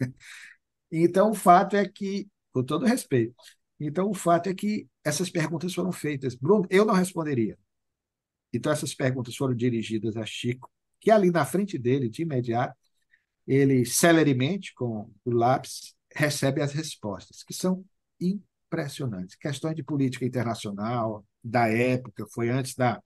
[0.91, 3.35] Então, o fato é que, com todo respeito,
[3.79, 6.33] então o fato é que essas perguntas foram feitas.
[6.33, 7.59] Bruno, eu não responderia.
[8.51, 10.67] Então, essas perguntas foram dirigidas a Chico,
[10.99, 12.75] que ali na frente dele, de imediato,
[13.45, 17.85] ele celeremente, com o lápis, recebe as respostas, que são
[18.67, 19.35] impressionantes.
[19.35, 23.01] Questões de política internacional, da época, foi antes da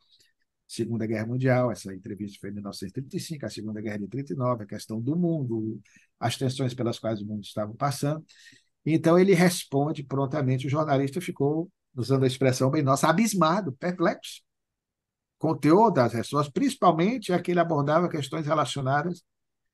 [0.68, 5.02] Segunda Guerra Mundial, essa entrevista foi em 1935, a Segunda Guerra de 39, a questão
[5.02, 5.80] do mundo,
[6.20, 8.26] as tensões pelas quais o mundo estava passando.
[8.86, 14.42] Então ele responde prontamente, o jornalista ficou, usando a expressão bem nossa, abismado, perplexo
[15.38, 19.24] com o teor das respostas, principalmente a que ele abordava questões relacionadas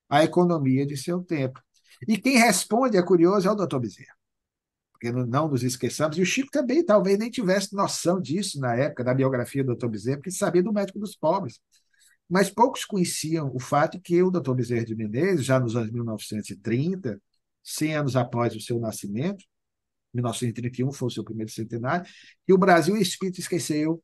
[0.10, 1.62] à economia de seu tempo.
[2.08, 4.18] E quem responde, é curioso, é o doutor Bezerra
[4.98, 9.04] porque não nos esqueçamos, e o Chico também talvez nem tivesse noção disso na época
[9.04, 9.88] da biografia do Dr.
[9.88, 11.60] Bezerra, porque sabia do médico dos pobres.
[12.30, 14.54] Mas poucos conheciam o fato que o Dr.
[14.54, 17.22] Bezerra de Menezes, já nos anos 1930,
[17.64, 19.46] 100 anos após o seu nascimento,
[20.14, 22.10] 1931 foi o seu primeiro centenário,
[22.48, 24.04] e o Brasil Espírito esqueceu.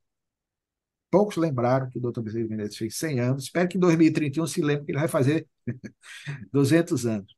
[1.09, 2.21] Poucos lembraram que o Dr.
[2.21, 3.43] Bezerra de Menezes fez 100 anos.
[3.43, 5.47] Espero que em 2031 se lembre que ele vai fazer
[6.51, 7.35] 200 anos.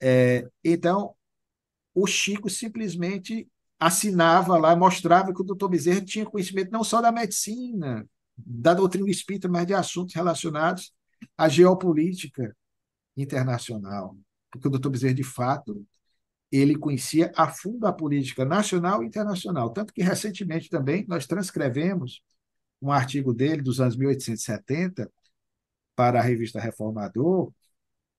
[0.00, 1.14] É, então,
[1.94, 7.10] o Chico simplesmente assinava lá, mostrava que o doutor Bezerra tinha conhecimento não só da
[7.10, 10.92] medicina, da doutrina espírita, mas de assuntos relacionados
[11.36, 12.56] à geopolítica
[13.16, 14.16] internacional.
[14.50, 15.84] Porque o doutor Bezerra, de fato,
[16.50, 19.70] ele conhecia a fundo a política nacional e internacional.
[19.70, 22.22] Tanto que, recentemente também, nós transcrevemos
[22.80, 25.10] um artigo dele dos anos 1870
[25.96, 27.52] para a revista Reformador,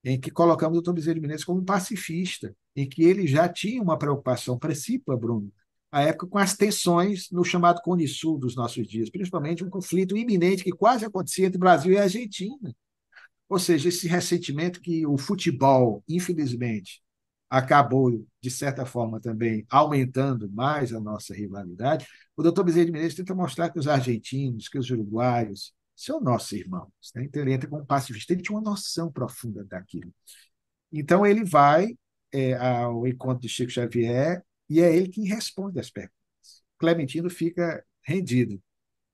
[0.04, 3.48] em que colocamos o doutor Bezerra de Menezes como um pacifista, em que ele já
[3.48, 5.52] tinha uma preocupação precípua, Bruno,
[5.92, 10.18] à época com as tensões no chamado Cone Sul dos nossos dias, principalmente um conflito
[10.18, 12.76] iminente que quase acontecia entre Brasil e Argentina.
[13.48, 17.04] Ou seja, esse ressentimento que o futebol, infelizmente,
[17.48, 23.16] acabou, de certa forma, também aumentando mais a nossa rivalidade, o doutor Bezerra de Menezes
[23.16, 26.90] tenta mostrar que os argentinos, que os uruguaios, são nossos irmãos.
[27.14, 27.26] Né?
[27.26, 30.12] Então, ele entra como pacifista, ele tinha uma noção profunda daquilo.
[30.92, 31.96] Então, ele vai
[32.34, 36.14] é, ao encontro de Chico Xavier e é ele quem responde as perguntas.
[36.78, 38.62] Clementino fica rendido.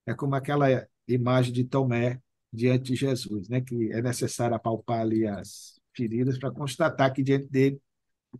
[0.06, 2.20] É como aquela imagem de Tomé
[2.52, 3.62] diante de Jesus, né?
[3.62, 7.80] que é necessário apalpar ali as feridas para constatar que diante dele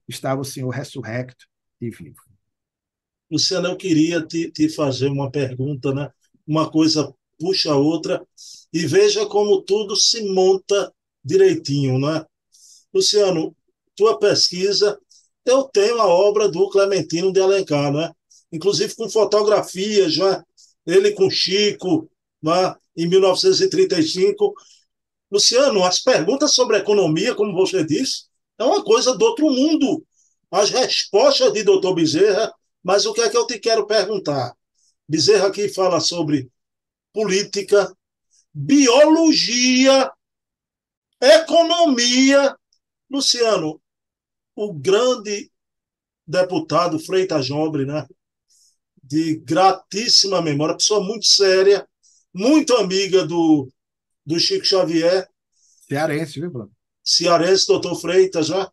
[0.08, 1.46] estava o Senhor ressurrecto
[1.82, 2.22] e vivo.
[3.30, 6.12] Luciano, eu queria te, te fazer uma pergunta, né?
[6.48, 8.26] uma coisa puxa a outra,
[8.74, 11.98] e veja como tudo se monta direitinho.
[11.98, 12.26] Né?
[12.94, 13.56] Luciano,
[14.00, 14.98] tua pesquisa,
[15.46, 18.10] eu tenho a obra do Clementino de Alencar, né?
[18.50, 20.42] inclusive com fotografias, né?
[20.88, 22.10] ele com Chico,
[22.42, 22.74] né?
[22.96, 24.54] em 1935.
[25.30, 28.24] Luciano, as perguntas sobre economia, como você disse,
[28.58, 30.02] é uma coisa do outro mundo.
[30.50, 34.56] As respostas de doutor Bezerra, mas o que é que eu te quero perguntar?
[35.08, 36.50] Bezerra aqui fala sobre
[37.12, 37.94] política,
[38.54, 40.10] biologia,
[41.22, 42.56] economia.
[43.12, 43.82] Luciano,
[44.62, 45.50] o grande
[46.28, 48.06] deputado Freitas Nobre, né?
[49.02, 51.88] de gratíssima memória, pessoa muito séria,
[52.34, 53.72] muito amiga do,
[54.26, 55.30] do Chico Xavier.
[55.88, 56.72] Cearense, viu, Bruno?
[57.02, 58.68] Cearense, doutor Freitas, já, né?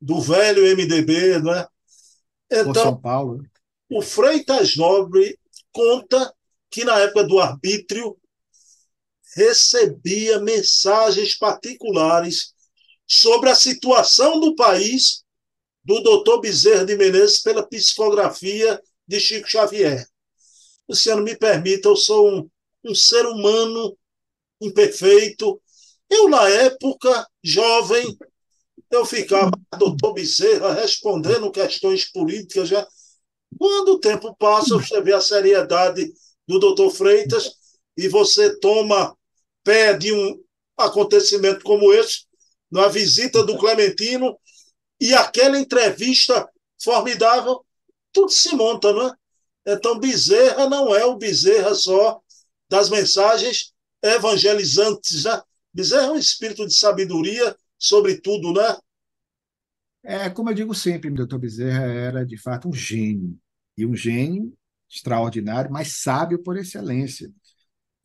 [0.00, 1.64] do velho MDB, né?
[2.50, 3.38] Então, São Paulo.
[3.38, 3.48] Né?
[3.88, 5.38] O Freitas Nobre
[5.70, 6.34] conta
[6.68, 8.18] que na época do arbítrio
[9.36, 12.52] recebia mensagens particulares
[13.08, 15.24] sobre a situação do país
[15.82, 20.06] do doutor Bezerra de Menezes pela psicografia de Chico Xavier.
[20.86, 22.50] Luciano, me permita, eu sou um,
[22.84, 23.96] um ser humano
[24.60, 25.60] imperfeito.
[26.10, 28.16] Eu, na época, jovem,
[28.90, 32.68] eu ficava, doutor Bezerra, respondendo questões políticas.
[32.68, 32.86] Já.
[33.58, 36.12] Quando o tempo passa, você vê a seriedade
[36.46, 37.50] do doutor Freitas
[37.96, 39.16] e você toma
[39.64, 40.42] pé de um
[40.76, 42.27] acontecimento como esse,
[42.70, 44.38] na visita do Clementino
[45.00, 46.48] e aquela entrevista
[46.82, 47.64] formidável,
[48.12, 49.12] tudo se monta, não é?
[49.66, 52.20] Então, Bezerra não é o Bezerra só
[52.68, 55.42] das mensagens evangelizantes, né?
[55.72, 58.76] Bezerra é um espírito de sabedoria sobre tudo, né?
[60.02, 63.38] É, como eu digo sempre, doutor Bezerra era de fato um gênio,
[63.76, 64.56] e um gênio
[64.90, 67.30] extraordinário, mas sábio por excelência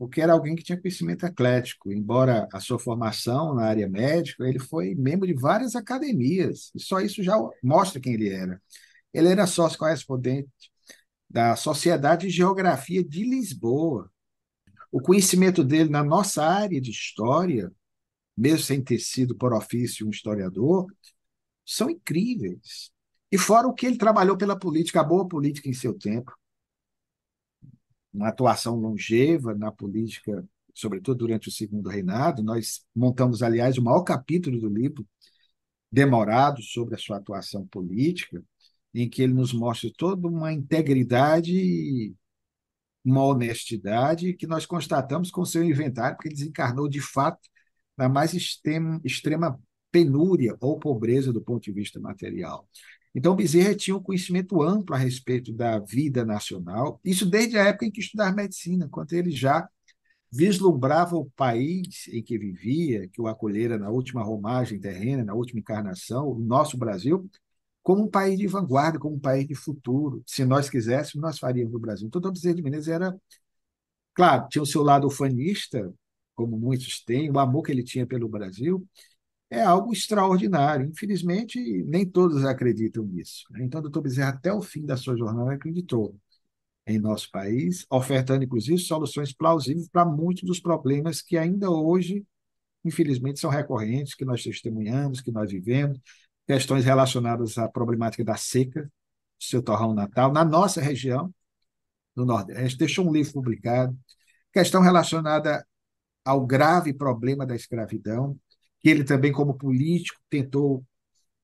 [0.03, 1.89] porque era alguém que tinha conhecimento eclético.
[1.89, 6.99] Embora a sua formação na área médica, ele foi membro de várias academias, e só
[6.99, 8.61] isso já mostra quem ele era.
[9.13, 10.49] Ele era sócio correspondente
[11.29, 14.11] da Sociedade de Geografia de Lisboa.
[14.91, 17.71] O conhecimento dele na nossa área de história,
[18.35, 20.85] mesmo sem ter sido por ofício um historiador,
[21.65, 22.91] são incríveis.
[23.31, 26.33] E fora o que ele trabalhou pela política, a boa política em seu tempo,
[28.13, 32.43] uma atuação longeva na política sobretudo durante o segundo reinado.
[32.43, 35.07] Nós montamos, aliás, o maior capítulo do livro,
[35.91, 38.43] demorado, sobre a sua atuação política,
[38.93, 42.15] em que ele nos mostra toda uma integridade,
[43.03, 47.39] uma honestidade que nós constatamos com seu inventário, porque ele desencarnou de fato
[47.97, 49.59] na mais extrema, extrema
[49.91, 52.67] penúria ou pobreza do ponto de vista material.
[53.15, 57.85] Então, Bezerra tinha um conhecimento amplo a respeito da vida nacional, isso desde a época
[57.85, 59.67] em que estudava medicina, quando ele já
[60.31, 65.59] vislumbrava o país em que vivia, que o acolhera na última romagem terrena, na última
[65.59, 67.29] encarnação, o nosso Brasil,
[67.83, 70.23] como um país de vanguarda, como um país de futuro.
[70.25, 72.07] Se nós quiséssemos, nós faríamos no Brasil.
[72.07, 73.15] Então, Dom Bezerra de Menezes era,
[74.13, 75.93] claro, tinha o seu lado ufanista,
[76.35, 78.87] como muitos têm, o amor que ele tinha pelo Brasil,
[79.53, 80.87] é algo extraordinário.
[80.87, 83.45] Infelizmente, nem todos acreditam nisso.
[83.51, 83.63] Né?
[83.63, 86.19] Então, o doutor Bezerra, até o fim da sua jornada, acreditou
[86.87, 92.25] em nosso país, ofertando, inclusive, soluções plausíveis para muitos dos problemas que ainda hoje,
[92.83, 95.99] infelizmente, são recorrentes, que nós testemunhamos, que nós vivemos,
[96.47, 98.91] questões relacionadas à problemática da seca,
[99.39, 101.33] seu torrão natal, na nossa região,
[102.15, 103.97] no Nordeste, deixou um livro publicado,
[104.51, 105.65] questão relacionada
[106.25, 108.37] ao grave problema da escravidão,
[108.83, 110.85] que ele também, como político, tentou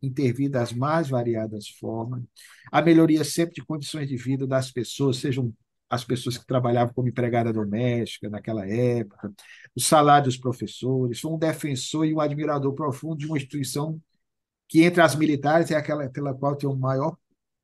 [0.01, 2.23] intervir das mais variadas formas,
[2.71, 5.53] a melhoria sempre de condições de vida das pessoas, sejam
[5.89, 9.33] as pessoas que trabalhavam como empregada doméstica naquela época,
[9.75, 13.99] o salário dos professores, foi um defensor e um admirador profundo de uma instituição
[14.67, 17.17] que, entre as militares, é aquela pela qual tem o maior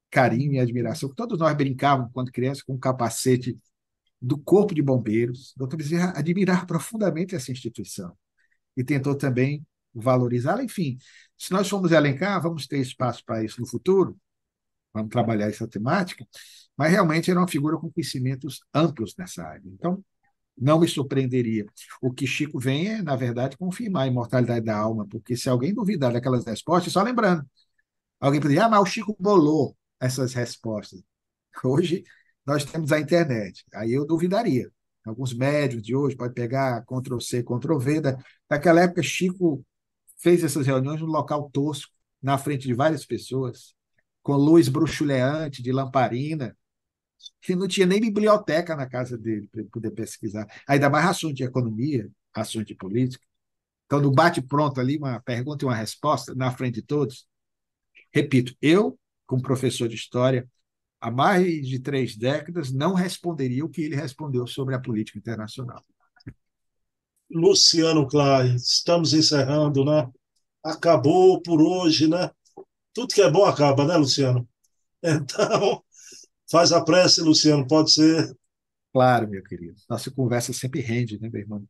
[0.10, 1.14] carinho e admiração.
[1.14, 3.58] Todos nós brincávamos, quando crianças, com o capacete
[4.22, 5.54] do Corpo de Bombeiros.
[5.56, 8.16] Doutor Bezerra admirava profundamente essa instituição
[8.76, 10.64] e tentou também valorizá-la.
[10.64, 10.98] Enfim,
[11.38, 14.18] se nós formos elencar, vamos ter espaço para isso no futuro,
[14.94, 16.26] vamos trabalhar essa temática,
[16.78, 19.64] mas realmente era uma figura com conhecimentos amplos nessa área.
[19.66, 20.04] Então,
[20.58, 21.66] não me surpreenderia.
[22.02, 25.74] O que Chico vem é, na verdade, confirmar a imortalidade da alma, porque se alguém
[25.74, 27.46] duvidar daquelas respostas, só lembrando,
[28.20, 31.02] alguém poderia, ah, mas o Chico bolou essas respostas.
[31.64, 32.04] Hoje,
[32.46, 34.72] nós temos a internet, aí eu duvidaria.
[35.06, 38.02] Alguns médios de hoje podem pegar Ctrl-C, Ctrl-V.
[38.50, 39.64] Daquela época, Chico
[40.18, 43.76] fez essas reuniões no local tosco, na frente de várias pessoas,
[44.24, 46.58] com luz bruxuleante de lamparina,
[47.42, 50.48] que não tinha nem biblioteca na casa dele para poder pesquisar.
[50.68, 53.24] Ainda mais assunto de economia, assunto de política.
[53.86, 57.28] Então, no bate-pronto ali, uma pergunta e uma resposta, na frente de todos.
[58.12, 58.98] Repito, eu,
[59.28, 60.50] como professor de história,
[61.06, 65.86] há mais de três décadas, não responderia o que ele respondeu sobre a política internacional.
[67.30, 70.10] Luciano Klein, estamos encerrando, né?
[70.64, 72.32] Acabou por hoje, né?
[72.92, 74.50] Tudo que é bom acaba, né, Luciano?
[75.04, 75.84] Então,
[76.50, 78.36] faz a prece, Luciano, pode ser.
[78.92, 79.76] Claro, meu querido.
[79.88, 81.64] Nossa conversa sempre rende, né, meu irmão?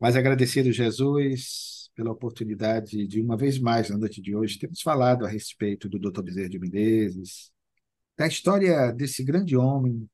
[0.00, 5.24] Mas agradecido, Jesus, pela oportunidade de, uma vez mais, na noite de hoje, termos falado
[5.24, 6.22] a respeito do Dr.
[6.22, 7.53] Bezerra de Menezes,
[8.16, 10.08] da história desse grande homem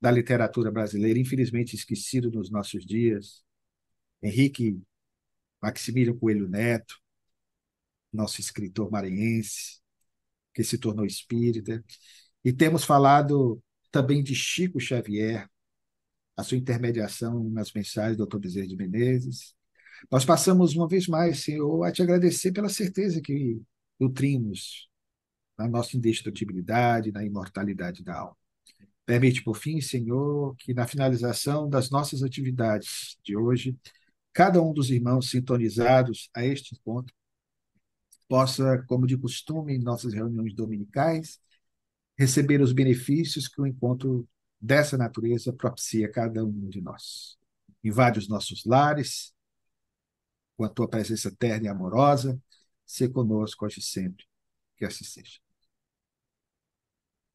[0.00, 3.42] da literatura brasileira, infelizmente esquecido nos nossos dias,
[4.22, 4.80] Henrique
[5.62, 6.96] Maximiliano Coelho Neto,
[8.12, 9.80] nosso escritor maranhense,
[10.52, 11.84] que se tornou espírita.
[12.44, 15.48] E temos falado também de Chico Xavier,
[16.36, 18.38] a sua intermediação nas mensagens do Dr.
[18.38, 19.54] Bezerra de Menezes.
[20.10, 23.60] Nós passamos uma vez mais, Senhor, a te agradecer pela certeza que
[23.98, 24.90] nutrimos
[25.56, 28.36] na nossa indestrutibilidade, na imortalidade da alma.
[29.06, 33.76] Permite, por fim, Senhor, que na finalização das nossas atividades de hoje,
[34.32, 37.14] cada um dos irmãos sintonizados a este encontro
[38.28, 41.38] possa, como de costume em nossas reuniões dominicais,
[42.16, 44.26] receber os benefícios que o encontro
[44.60, 47.36] dessa natureza propicia a cada um de nós.
[47.82, 49.34] Invade os nossos lares,
[50.56, 52.40] com a tua presença terna e amorosa,
[52.86, 54.24] se conosco hoje sempre.
[54.76, 55.43] Que assim seja.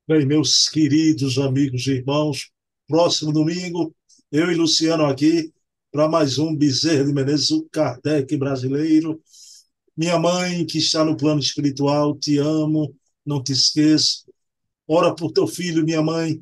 [0.09, 2.49] Bem, meus queridos amigos e irmãos,
[2.87, 3.95] próximo domingo,
[4.31, 5.53] eu e Luciano aqui
[5.91, 9.21] para mais um Bezerra de Menezes, o Kardec brasileiro.
[9.95, 12.91] Minha mãe, que está no plano espiritual, te amo,
[13.23, 14.25] não te esqueço.
[14.87, 16.41] Ora por teu filho, minha mãe.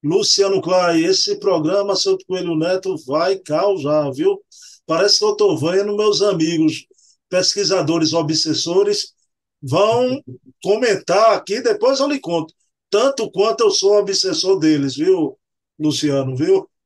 [0.00, 4.40] Luciano Clay, esse programa sobre Coelho Neto vai causar, viu?
[4.86, 6.86] Parece que eu estou vendo meus amigos
[7.28, 9.12] pesquisadores obsessores
[9.60, 10.22] vão
[10.62, 12.54] comentar aqui, depois eu lhe conto,
[12.90, 15.38] tanto quanto eu sou obsessor deles, viu,
[15.78, 16.68] Luciano, viu?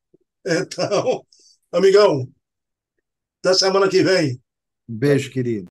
[0.46, 1.26] Então,
[1.72, 2.26] Amigão,
[3.44, 4.40] da semana que vem.
[4.88, 5.68] Um beijo, querido.